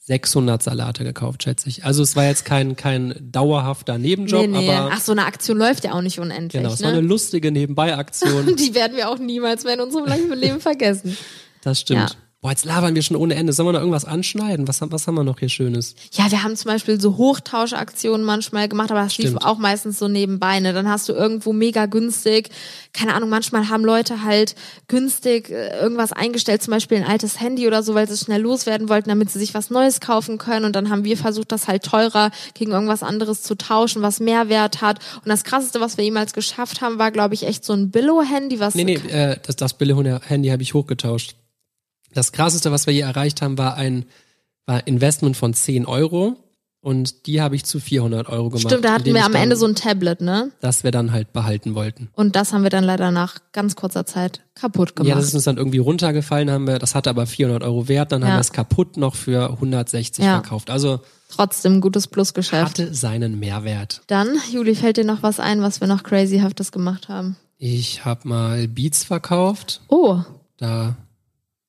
[0.00, 1.84] 600 Salate gekauft, schätze ich.
[1.84, 4.72] Also es war jetzt kein, kein dauerhafter Nebenjob, nee, nee.
[4.72, 6.60] aber Ach, so eine Aktion läuft ja auch nicht unendlich.
[6.62, 6.86] genau, es ne?
[6.86, 8.56] war eine lustige Nebenbei-Aktion.
[8.56, 11.16] Die werden wir auch niemals mehr in unserem Leben vergessen.
[11.62, 12.10] Das stimmt.
[12.10, 12.16] Ja.
[12.46, 13.52] Boah, jetzt labern wir schon ohne Ende.
[13.52, 14.68] Sollen wir noch irgendwas anschneiden?
[14.68, 15.96] Was, haben- was haben wir noch hier Schönes?
[16.12, 19.44] Ja, wir haben zum Beispiel so Hochtauschaktionen manchmal gemacht, aber das lief Stimmt.
[19.44, 20.60] auch meistens so nebenbei.
[20.60, 20.72] Ne?
[20.72, 22.50] Dann hast du irgendwo mega günstig,
[22.92, 24.54] keine Ahnung, manchmal haben Leute halt
[24.86, 28.42] günstig äh, irgendwas eingestellt, zum Beispiel ein altes Handy oder so, weil sie es schnell
[28.42, 30.66] loswerden wollten, damit sie sich was Neues kaufen können.
[30.66, 34.48] Und dann haben wir versucht, das halt teurer gegen irgendwas anderes zu tauschen, was mehr
[34.48, 35.00] Wert hat.
[35.16, 38.60] Und das krasseste, was wir jemals geschafft haben, war, glaube ich, echt so ein Billo-Handy,
[38.60, 41.34] was Nee, nee, äh, das, das Billig-Handy habe ich hochgetauscht.
[42.16, 44.06] Das krasseste, was wir hier erreicht haben, war ein
[44.68, 46.36] war Investment von 10 Euro
[46.80, 48.62] und die habe ich zu 400 Euro gemacht.
[48.62, 50.50] Stimmt, da hatten wir am dann, Ende so ein Tablet, ne?
[50.60, 52.08] Das wir dann halt behalten wollten.
[52.14, 55.08] Und das haben wir dann leider nach ganz kurzer Zeit kaputt gemacht.
[55.10, 58.10] Ja, das ist uns dann irgendwie runtergefallen, haben wir, das hatte aber 400 Euro wert,
[58.12, 58.36] dann haben Ja.
[58.36, 60.40] wir es kaputt noch für 160 Ja.
[60.40, 60.68] verkauft.
[60.70, 62.64] Also Trotzdem gutes Plusgeschäft.
[62.64, 64.02] hatte seinen Mehrwert.
[64.08, 67.36] Dann, Juli, fällt dir noch was ein, was wir noch crazyhaftes gemacht haben?
[67.58, 69.80] Ich habe mal Beats verkauft.
[69.88, 70.20] Oh,
[70.58, 70.96] Da,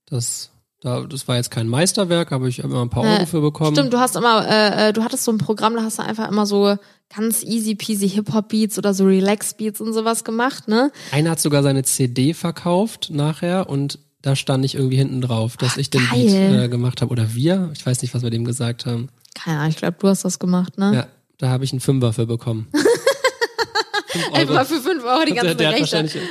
[0.09, 0.49] das,
[0.81, 3.75] Da, das war jetzt kein Meisterwerk, aber ich habe immer ein paar Euro für bekommen.
[3.75, 6.27] Stimmt, du hast immer, äh, äh, du hattest so ein Programm, da hast du einfach
[6.29, 6.75] immer so
[7.15, 10.91] ganz easy peasy Hip-Hop-Beats oder so Relax-Beats und sowas gemacht, ne?
[11.11, 15.73] Einer hat sogar seine CD verkauft nachher und da stand ich irgendwie hinten drauf, dass
[15.73, 16.51] Ach, ich den geil.
[16.51, 17.11] Beat äh, gemacht habe.
[17.11, 19.09] Oder wir, ich weiß nicht, was wir dem gesagt haben.
[19.35, 20.93] Keine Ahnung, ich glaube, du hast das gemacht, ne?
[20.93, 22.67] Ja, da habe ich einen Fünfer für bekommen.
[24.33, 26.21] Einfach für fünf Euro die Der, ganzen der hat Rechte.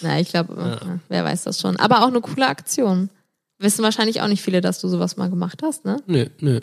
[0.00, 1.76] Na, ich glaube, wer weiß das schon.
[1.76, 3.08] Aber auch eine coole Aktion.
[3.58, 6.02] Wissen wahrscheinlich auch nicht viele, dass du sowas mal gemacht hast, ne?
[6.06, 6.60] nö, nö.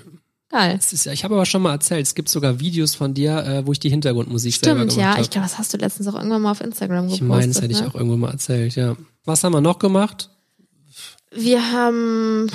[0.50, 0.78] Geil.
[0.78, 3.66] Ist, ja- ich habe aber schon mal erzählt, es gibt sogar Videos von dir, äh,
[3.66, 5.12] wo ich die Hintergrundmusik selber Stimmt, gemacht ja.
[5.14, 5.22] habe.
[5.22, 7.24] Ich glaube, das hast du letztens auch irgendwann mal auf Instagram gepostet.
[7.24, 7.88] Ich meine, das hätte ich ne?
[7.88, 8.96] auch irgendwo mal erzählt, ja.
[9.26, 10.30] Was haben wir noch gemacht?
[11.32, 12.52] Wir haben,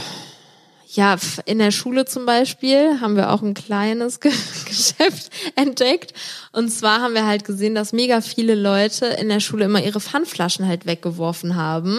[0.87, 4.31] ja, in der Schule zum Beispiel haben wir auch ein kleines Ge
[4.65, 6.15] Geschäft entdeckt.
[6.53, 9.99] Und zwar haben wir halt gesehen, dass mega viele Leute in der Schule immer ihre
[9.99, 11.99] Pfandflaschen halt weggeworfen haben.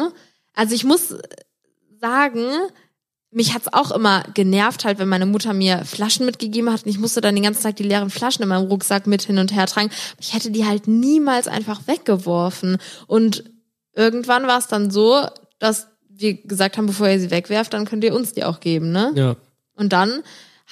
[0.53, 1.13] Also ich muss
[1.99, 2.45] sagen,
[3.31, 6.99] mich hat's auch immer genervt, halt, wenn meine Mutter mir Flaschen mitgegeben hat und ich
[6.99, 9.67] musste dann den ganzen Tag die leeren Flaschen in meinem Rucksack mit hin und her
[9.67, 9.91] tragen.
[10.19, 12.77] Ich hätte die halt niemals einfach weggeworfen.
[13.05, 13.43] Und
[13.93, 15.27] irgendwann war es dann so,
[15.59, 18.91] dass wir gesagt haben, bevor ihr sie wegwerft, dann könnt ihr uns die auch geben,
[18.91, 19.11] ne?
[19.15, 19.35] Ja.
[19.75, 20.23] Und dann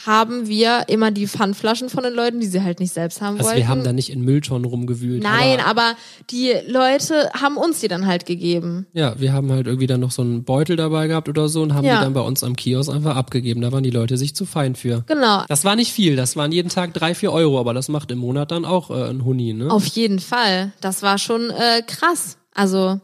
[0.05, 3.45] haben wir immer die Pfandflaschen von den Leuten, die sie halt nicht selbst haben Also
[3.47, 3.57] wollten.
[3.57, 5.23] wir haben da nicht in Mülltonnen rumgewühlt.
[5.23, 5.95] Nein, aber, aber
[6.29, 8.85] die Leute haben uns die dann halt gegeben.
[8.93, 11.73] Ja, wir haben halt irgendwie dann noch so einen Beutel dabei gehabt oder so und
[11.73, 11.97] haben Ja.
[11.97, 13.61] die dann bei uns am Kiosk einfach abgegeben.
[13.61, 15.03] Da waren die Leute sich zu fein für.
[15.07, 15.43] Genau.
[15.47, 18.19] Das war nicht viel, das waren jeden Tag drei, vier Euro, aber das macht im
[18.19, 19.71] Monat dann auch äh, ein Huni, ne?
[19.71, 20.73] Auf jeden Fall.
[20.79, 22.37] Das war schon äh, krass.
[22.53, 22.99] Also,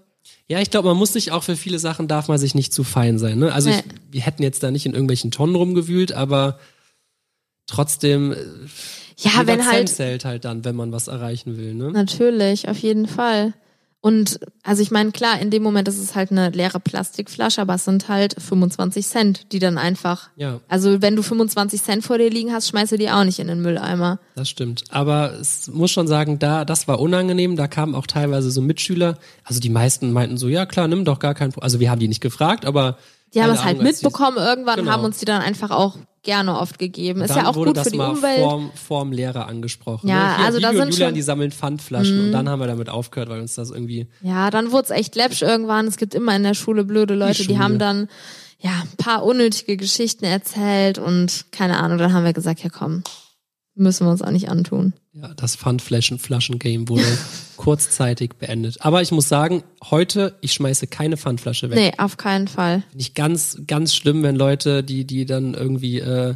[0.48, 2.84] Ja, ich glaube, man muss sich auch für viele Sachen darf man sich nicht zu
[2.84, 3.40] fein sein.
[3.40, 3.52] Ne?
[3.52, 3.78] Also Nee.
[3.78, 6.60] ich, wir hätten jetzt da nicht in irgendwelchen Tonnen rumgewühlt, aber
[7.68, 8.38] trotzdem äh,
[9.18, 11.74] ja, wenn halt, zählt halt dann, wenn man was erreichen will.
[11.74, 11.92] Ne?
[11.92, 13.54] natürlich, auf jeden Fall.
[14.06, 17.76] Und also ich meine, klar, in dem Moment ist es halt eine leere Plastikflasche, aber
[17.76, 20.30] es sind halt 25 Cent, die dann einfach.
[20.36, 20.60] Ja.
[20.68, 23.48] Also wenn du 25 Cent vor dir liegen hast, schmeißt du die auch nicht in
[23.48, 24.20] den Mülleimer.
[24.36, 24.84] Das stimmt.
[24.90, 27.56] Aber es muss schon sagen, da, das war unangenehm.
[27.56, 29.18] Da kamen auch teilweise so Mitschüler.
[29.46, 31.64] Also die meisten meinten so, ja klar, nimm doch gar kein Problem.
[31.64, 32.98] Also wir haben die nicht gefragt, aber.
[33.34, 34.98] Die haben es halt mitbekommen irgendwann und Genau.
[34.98, 37.22] haben uns die dann einfach auch gerne oft gegeben.
[37.22, 38.40] Ist ja auch gut für die mal Umwelt.
[38.40, 40.08] Vorm, vorm Lehrer angesprochen.
[40.10, 40.46] Ja, ne?
[40.46, 42.90] Also da Vivi und sind Julian, schon- die sammeln Pfandflaschen und dann haben wir damit
[42.90, 44.08] aufgehört, weil uns das irgendwie.
[44.22, 45.86] Ja, dann wurde es echt läppsch irgendwann.
[45.88, 47.60] Es gibt immer in der Schule blöde Leute, die, Schule.
[47.60, 48.08] haben dann
[48.60, 51.98] ja ein paar unnötige Geschichten erzählt und keine Ahnung.
[51.98, 53.04] Dann haben wir gesagt, ja komm,
[53.76, 54.94] müssen wir uns auch nicht antun.
[55.14, 57.06] Ja, das Pfandflaschen-Flaschen-Game wurde
[57.58, 58.78] kurzzeitig beendet.
[58.82, 61.78] Aber ich muss sagen, heute, ich schmeiße keine Pfandflasche weg.
[61.78, 62.84] Nee, auf keinen Fall.
[62.90, 66.36] Finde ich ganz, ganz schlimm, wenn Leute, die, die dann irgendwie äh,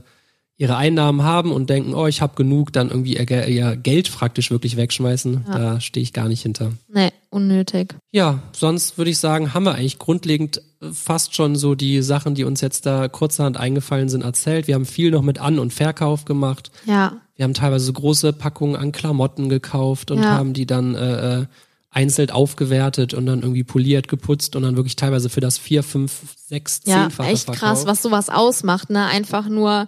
[0.57, 4.49] ihre Einnahmen haben und denken, oh, ich habe genug, dann irgendwie ihr, ihr Geld praktisch
[4.49, 5.45] wirklich wegschmeißen.
[5.45, 6.71] Da stehe ich gar nicht hinter.
[6.87, 7.95] Nee, unnötig.
[8.11, 12.33] Ja, sonst würde ich sagen, haben wir eigentlich grundlegend äh, fast schon so die Sachen,
[12.33, 14.67] die uns jetzt da kurzerhand eingefallen sind, erzählt.
[14.67, 16.71] Wir haben viel noch mit An- und Verkauf gemacht.
[16.85, 20.31] Ja, Wir haben teilweise so große Packungen an Klamotten gekauft und Ja.
[20.31, 21.45] haben die dann äh, äh,
[21.91, 26.35] einzeln aufgewertet und dann irgendwie poliert, geputzt und dann wirklich teilweise für das vier, fünf,
[26.35, 27.85] sechs, ja, zehnfache echt krass, verkauft.
[27.87, 29.05] was sowas ausmacht, ne?
[29.05, 29.87] Einfach nur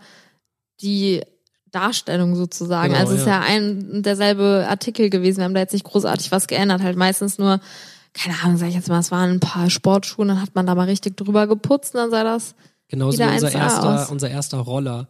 [0.82, 1.22] die
[1.72, 2.94] Darstellung sozusagen.
[2.94, 3.42] Genau, also es ist ja.
[3.42, 5.38] ja ein derselbe Artikel gewesen.
[5.40, 7.60] Wir haben da jetzt nicht großartig was geändert, halt meistens nur,
[8.14, 10.74] keine Ahnung, sag ich jetzt mal, es waren ein paar Sportschuhe, dann hat man da
[10.74, 12.56] mal richtig drüber geputzt und dann sah das
[12.88, 14.10] Genauso wie unser 1A erster, aus.
[14.10, 15.08] unser erster Roller.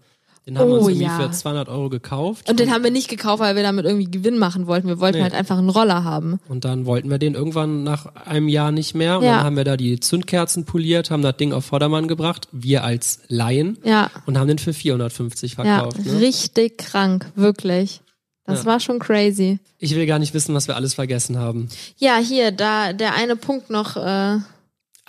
[0.50, 1.20] Den haben wir Oh, uns irgendwie ja.
[1.20, 2.50] für 200 Euro gekauft.
[2.50, 4.88] Und den haben wir nicht gekauft, weil wir damit irgendwie Gewinn machen wollten.
[4.88, 5.24] Wir wollten Nee.
[5.24, 6.40] halt einfach einen Roller haben.
[6.50, 9.20] Und dann wollten wir den irgendwann nach einem Jahr nicht mehr.
[9.20, 9.36] Und Ja.
[9.38, 13.20] dann haben wir da die Zündkerzen poliert, haben das Ding auf Vordermann gebracht, wir als
[13.28, 16.04] Laien, Ja, und haben den für 450 ja, verkauft.
[16.04, 16.20] ne?
[16.20, 18.02] richtig krank, wirklich.
[18.48, 18.66] Das Ja.
[18.66, 19.60] war schon crazy.
[19.78, 21.70] Ich will gar nicht wissen, was wir alles vergessen haben.
[21.98, 24.38] Ja, hier, da der eine Punkt noch, äh,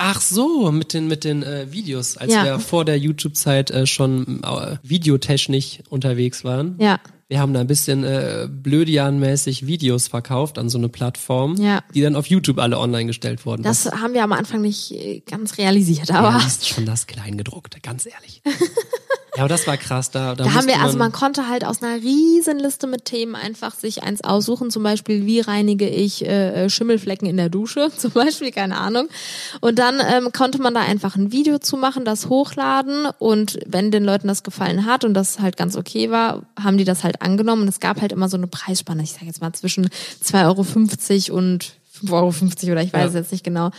[0.02, 2.44] Ach so, mit den, mit den äh, Videos, als Ja.
[2.44, 6.76] wir vor der YouTube-Zeit äh, schon äh, videotechnisch unterwegs waren.
[6.80, 6.98] ja,
[7.28, 11.82] Wir haben da ein bisschen äh, blödianmäßig Videos verkauft an so eine Plattform, Ja.
[11.94, 13.62] die dann auf YouTube alle online gestellt wurden.
[13.62, 17.78] das haben wir am Anfang nicht äh, ganz realisiert, aber ja, ist schon das Kleingedruckte,
[17.80, 18.40] ganz ehrlich.
[19.40, 20.10] ja, aber das war krass.
[20.10, 23.34] Da, da, Da haben wir, also man konnte halt aus einer riesen Liste mit Themen
[23.34, 28.10] einfach sich eins aussuchen, zum Beispiel, wie reinige ich äh, Schimmelflecken in der Dusche, zum
[28.10, 29.08] Beispiel, keine Ahnung.
[29.62, 33.90] Und dann ähm, konnte man da einfach ein Video zu machen, das hochladen und wenn
[33.90, 37.22] den Leuten das gefallen hat und das halt ganz okay war, haben die das halt
[37.22, 39.88] angenommen und es gab halt immer so eine Preisspanne, ich sage jetzt mal zwischen
[40.22, 41.72] 2,50 Euro und
[42.04, 43.06] 5,50 Euro oder ich weiß Ja.
[43.08, 43.70] es jetzt nicht genau.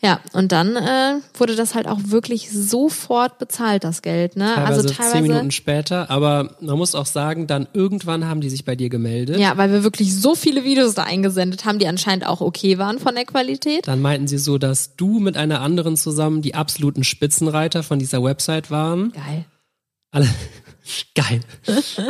[0.00, 4.36] Ja, und dann äh, wurde das halt auch wirklich sofort bezahlt, das Geld.
[4.36, 4.52] Ne?
[4.54, 8.48] Teilweise, also teilweise zehn Minuten später, aber man muss auch sagen, dann irgendwann haben die
[8.48, 9.40] sich bei dir gemeldet.
[9.40, 13.00] Ja, weil wir wirklich so viele Videos da eingesendet haben, die anscheinend auch okay waren
[13.00, 13.88] von der Qualität.
[13.88, 18.22] Dann meinten sie so, dass du mit einer anderen zusammen die absoluten Spitzenreiter von dieser
[18.22, 19.10] Website waren.
[19.10, 19.46] Geil.
[20.12, 20.28] Alle,
[21.16, 21.40] geil.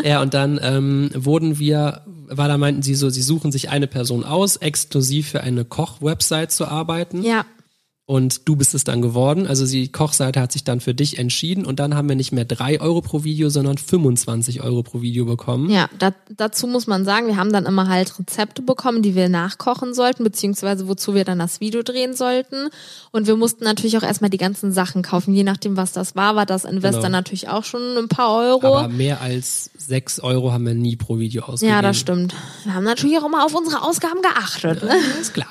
[0.05, 3.87] ja, und dann ähm, wurden wir, weil da meinten sie so, sie suchen sich eine
[3.87, 7.23] Person aus, exklusiv für eine Koch-Website zu arbeiten.
[7.23, 7.47] Ja,
[8.11, 9.47] Und du bist es dann geworden.
[9.47, 12.47] Also die Kochseite hat sich dann für dich entschieden und dann haben wir nicht mehr
[12.47, 15.69] drei Euro pro Video, sondern 25 Euro pro Video bekommen.
[15.69, 15.91] ja.
[15.99, 19.93] Da, dazu muss man sagen, wir haben dann immer halt Rezepte bekommen, die wir nachkochen
[19.93, 22.71] sollten, beziehungsweise wozu wir dann das Video drehen sollten.
[23.13, 25.35] Und wir mussten natürlich auch erstmal die ganzen Sachen kaufen.
[25.35, 27.03] Je nachdem, was das war, war das Invest Genau.
[27.03, 28.75] dann natürlich auch schon ein paar Euro.
[28.79, 31.75] Aber mehr als sechs Euro haben wir nie pro Video ausgegeben.
[31.77, 32.35] ja, das stimmt.
[32.65, 34.83] Wir haben natürlich auch immer auf unsere Ausgaben geachtet.
[34.83, 34.95] Ne?
[35.21, 35.49] Ist klar.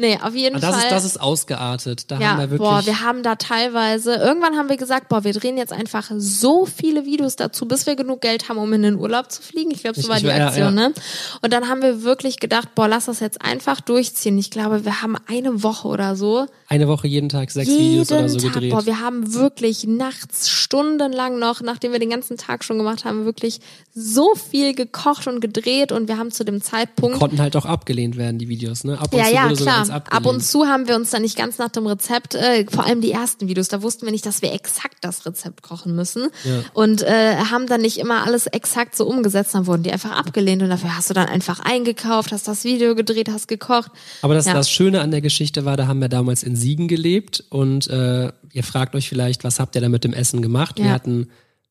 [0.00, 0.84] Nee, auf jeden das Fall.
[0.84, 2.10] ist, das ist ausgeartet.
[2.10, 2.68] Da Ja, haben wir wirklich.
[2.70, 6.64] boah, wir haben da teilweise, irgendwann haben wir gesagt, boah, wir drehen jetzt einfach so
[6.64, 9.70] viele Videos dazu, bis wir genug Geld haben, um in den Urlaub zu fliegen.
[9.72, 10.88] Ich glaube, so war die ja, Aktion, ja.
[10.88, 10.94] ne?
[11.42, 14.38] Und dann haben wir wirklich gedacht, boah, lass das jetzt einfach durchziehen.
[14.38, 18.20] Ich glaube, wir haben eine Woche oder so, eine Woche jeden Tag sechs Videos jeden
[18.20, 18.70] oder so Tag, gedreht.
[18.70, 23.26] boah, wir haben wirklich nachts stundenlang noch, nachdem wir den ganzen Tag schon gemacht haben,
[23.26, 23.60] wirklich
[23.92, 28.16] so viel gekocht und gedreht und wir haben zu dem Zeitpunkt Konnten halt auch abgelehnt
[28.16, 28.98] werden, die Videos, ne?
[28.98, 29.89] Ab und ja, zu ja, klar.
[29.90, 33.00] Ab und zu haben wir uns dann nicht ganz nach dem Rezept, äh, vor allem
[33.00, 36.62] die ersten Videos, da wussten wir nicht, dass wir exakt das Rezept kochen müssen Ja.
[36.74, 40.62] und äh, haben dann nicht immer alles exakt so umgesetzt, dann wurden die einfach abgelehnt
[40.62, 43.90] und dafür hast du dann einfach eingekauft, hast das Video gedreht, hast gekocht.
[44.22, 44.54] Aber das, Ja.
[44.54, 48.30] das Schöne an der Geschichte war, da haben wir damals in Siegen gelebt und äh,
[48.52, 50.78] ihr fragt euch vielleicht, was habt ihr da mit dem Essen gemacht?
[50.78, 50.92] Wir Ja.
[50.92, 51.28] hatten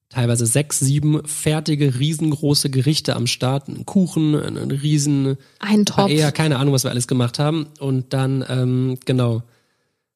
[0.10, 6.10] teilweise sechs, sieben fertige, riesengroße Gerichte am Start, einen Kuchen, einen riesen Ein Topf.
[6.10, 7.68] eher keine Ahnung, was wir alles gemacht haben.
[7.80, 9.44] Und dann, ähm, genau,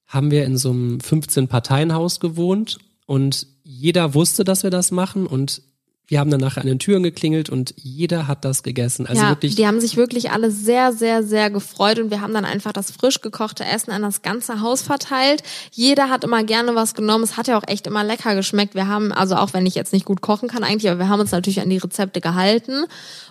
[0.07, 5.61] haben wir in so einem 15-Parteien-Haus gewohnt und jeder wusste, dass wir das machen und
[6.07, 9.07] wir haben dann nachher an den Türen geklingelt und jeder hat das gegessen.
[9.07, 12.33] Also ja, wirklich, die haben sich wirklich alle sehr, sehr, sehr gefreut und wir haben
[12.33, 15.43] dann einfach das frisch gekochte Essen an das ganze Haus verteilt.
[15.71, 17.23] Jeder hat immer gerne was genommen.
[17.23, 18.75] Es hat ja auch echt immer lecker geschmeckt.
[18.75, 21.21] Wir haben, also auch wenn ich jetzt nicht gut kochen kann eigentlich, aber wir haben
[21.21, 22.85] uns natürlich an die Rezepte gehalten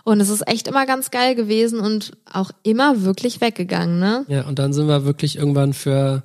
[0.05, 4.25] und es ist echt immer ganz geil gewesen und auch immer wirklich weggegangen, ne?
[4.29, 6.23] ja, und dann sind wir wirklich irgendwann für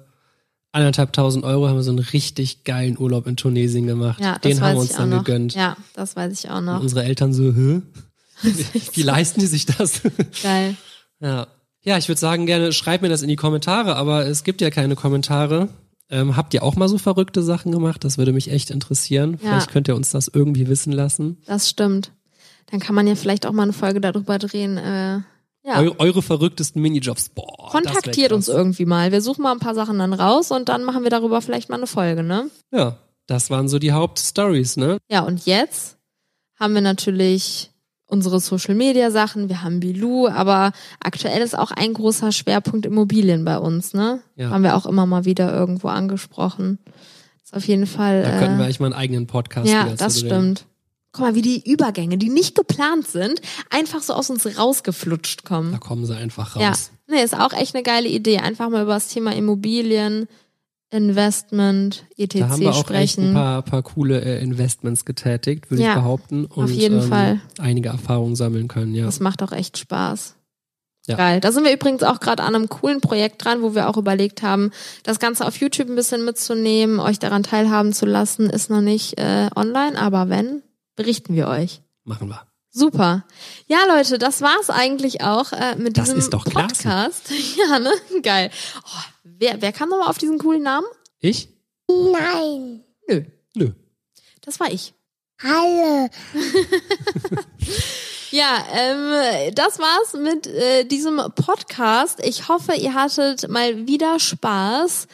[0.77, 4.21] anderthalb tausend Euro haben wir so einen richtig geilen Urlaub in Tunesien gemacht.
[4.21, 5.23] Ja, Den haben wir uns dann noch.
[5.23, 5.53] gegönnt.
[5.55, 6.81] Ja, das weiß ich auch Und noch.
[6.81, 7.81] unsere Eltern so, hä?
[8.93, 10.01] Wie leisten die sich das?
[10.43, 10.75] Geil.
[11.19, 11.47] Ja,
[11.83, 14.69] ja ich würde sagen, gerne schreibt mir das in die Kommentare, aber es gibt ja
[14.69, 15.69] keine Kommentare.
[16.09, 18.03] Ähm, habt ihr auch mal so verrückte Sachen gemacht?
[18.03, 19.33] Das würde mich echt interessieren.
[19.33, 19.49] Ja.
[19.49, 21.37] Vielleicht könnt ihr uns das irgendwie wissen lassen.
[21.45, 22.11] Das stimmt.
[22.71, 24.77] Dann kann man ja vielleicht auch mal eine Folge darüber drehen.
[24.77, 25.19] Äh,
[25.67, 25.81] ja.
[25.81, 27.29] Eu eure verrücktesten Minijobs.
[27.29, 29.11] Boah, Kontaktiert uns irgendwie mal.
[29.11, 31.75] Wir suchen mal ein paar Sachen dann raus und dann machen wir darüber vielleicht mal
[31.75, 32.49] eine Folge, ne?
[32.71, 32.97] Ja,
[33.27, 34.97] das waren so die Hauptstories, ne?
[35.09, 35.97] Ja, und jetzt
[36.57, 37.71] haben wir natürlich
[38.05, 43.43] unsere Social Media Sachen, wir haben Bilou, aber aktuell ist auch ein großer Schwerpunkt Immobilien
[43.43, 44.21] bei uns, ne?
[44.37, 44.49] Ja.
[44.49, 46.79] Haben wir auch immer mal wieder irgendwo angesprochen.
[47.43, 48.23] Ist auf jeden Fall.
[48.23, 50.59] Da könnten wir äh, eigentlich mal einen eigenen Podcast ja, wieder das zu drehen.
[51.17, 55.71] Guck mal, wie die Übergänge, die nicht geplant sind, einfach so aus uns rausgeflutscht kommen.
[55.71, 56.61] Da kommen sie einfach raus.
[56.61, 58.37] Ja, nee, ist auch echt eine geile Idee.
[58.39, 60.27] Einfach mal über das Thema Immobilien,
[60.89, 62.39] Investment, etc.
[62.39, 63.27] Da haben wir auch echt sprechen.
[63.29, 66.45] ein paar, paar coole äh, Investments getätigt, würde Ja, ich behaupten.
[66.45, 67.41] Und, auf jeden ähm, Fall.
[67.57, 69.05] einige Erfahrungen sammeln können, ja.
[69.05, 70.35] Das macht auch echt Spaß.
[71.07, 71.15] Ja.
[71.15, 71.39] Geil.
[71.39, 74.43] Da sind wir übrigens auch gerade an einem coolen Projekt dran, wo wir auch überlegt
[74.43, 74.71] haben,
[75.03, 78.49] das Ganze auf YouTube ein bisschen mitzunehmen, euch daran teilhaben zu lassen.
[78.49, 80.63] Ist noch nicht äh, online, aber wenn,
[80.97, 81.81] berichten wir euch.
[82.03, 82.45] Machen wir.
[82.69, 83.25] Super.
[83.67, 86.83] Ja, Leute, das war's eigentlich auch äh, mit Das diesem ist doch klasse.
[86.83, 87.31] Podcast.
[87.57, 87.91] Ja, ne?
[88.21, 88.51] Geil.
[88.83, 90.85] Oh, wer, wer kam nochmal auf diesen coolen Namen?
[91.19, 91.47] Ich?
[91.89, 92.83] Nein.
[93.07, 93.23] Nö,
[93.55, 93.71] Nö.
[94.41, 94.93] das war ich.
[95.41, 96.09] Alle.
[98.29, 102.19] Ja, ähm, das war's mit äh, diesem Podcast.
[102.21, 105.07] Ich hoffe, ihr hattet mal wieder Spaß.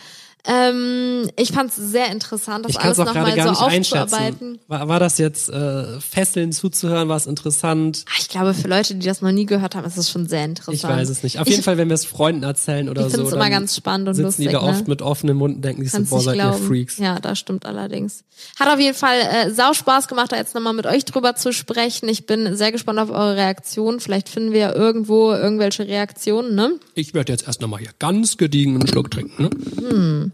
[0.46, 4.60] Ähm, ich fand's sehr interessant, das Ich es alles nochmal so nicht aufzuarbeiten.
[4.68, 7.08] War, war das jetzt äh, fesselnd zuzuhören?
[7.08, 8.04] War es interessant?
[8.10, 10.44] Ah, Ich glaube, für Leute, die das noch nie gehört haben, ist es schon sehr
[10.44, 10.76] interessant.
[10.76, 11.40] Ich weiß es nicht.
[11.40, 13.50] Auf Ich- jeden Fall, wenn wir es Freunden erzählen oder Ich so, find's dann immer
[13.50, 14.48] ganz spannend und sitzen lustig.
[14.48, 14.68] die da ne?
[14.68, 16.68] oft mit offenem Mund und denken so, Kannst boah, seid ihr glauben.
[16.68, 16.98] Freaks.
[16.98, 18.26] Ja, das stimmt allerdings.
[18.60, 21.54] Hat auf jeden Fall äh, sau Spaß gemacht, da jetzt nochmal mit euch drüber zu
[21.54, 22.10] sprechen.
[22.10, 24.02] Ich bin sehr gespannt auf eure Reaktionen.
[24.02, 26.74] Vielleicht finden wir ja irgendwo irgendwelche Reaktionen, ne?
[26.96, 29.44] Ich werde jetzt erst nochmal hier ganz gediegen einen Schluck trinken.
[29.44, 30.32] Ne?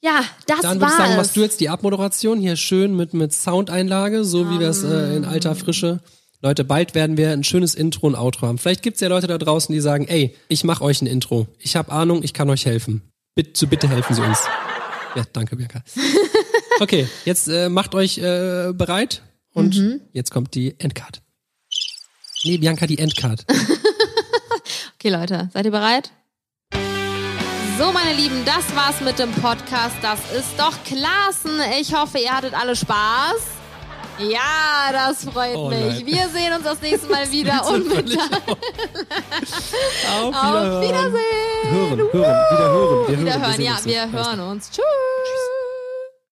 [0.00, 3.32] Ja, das Dann würde ich sagen, machst du jetzt die Abmoderation hier schön mit, mit
[3.32, 6.00] Soundeinlage, so wie wir es äh, in alter Frische
[6.40, 8.58] Leute, bald werden wir ein schönes Intro und Outro haben.
[8.58, 11.48] Vielleicht gibt's ja Leute da draußen, die sagen, ey, ich mach euch ein Intro.
[11.58, 13.02] Ich habe Ahnung, ich kann euch helfen.
[13.34, 14.38] Bitte, bitte helfen Sie uns.
[15.16, 15.82] Ja, danke, Bianca.
[16.80, 19.22] Okay, jetzt äh, macht euch äh, bereit
[19.52, 21.22] und jetzt kommt die Endcard.
[22.44, 23.44] Nee, Bianca, die Endcard.
[25.00, 26.10] Okay, Leute, seid ihr bereit?
[27.78, 29.94] So, meine Lieben, das war's mit dem Podcast.
[30.02, 31.48] Das ist doch klasse.
[31.80, 33.36] Ich hoffe, ihr hattet alle Spaß.
[34.18, 35.78] Ja, das freut Oh mich.
[35.78, 36.06] nein.
[36.06, 38.32] Wir sehen uns das nächste Mal wieder und mit auf.
[40.10, 40.82] Auf Auf.
[40.82, 41.70] Wiedersehen.
[41.70, 43.08] Hören, hören, wieder hören.
[43.08, 44.70] Wir hören, Wiederhören, sehen ja, wir hören uns.
[44.70, 44.82] Tschüss.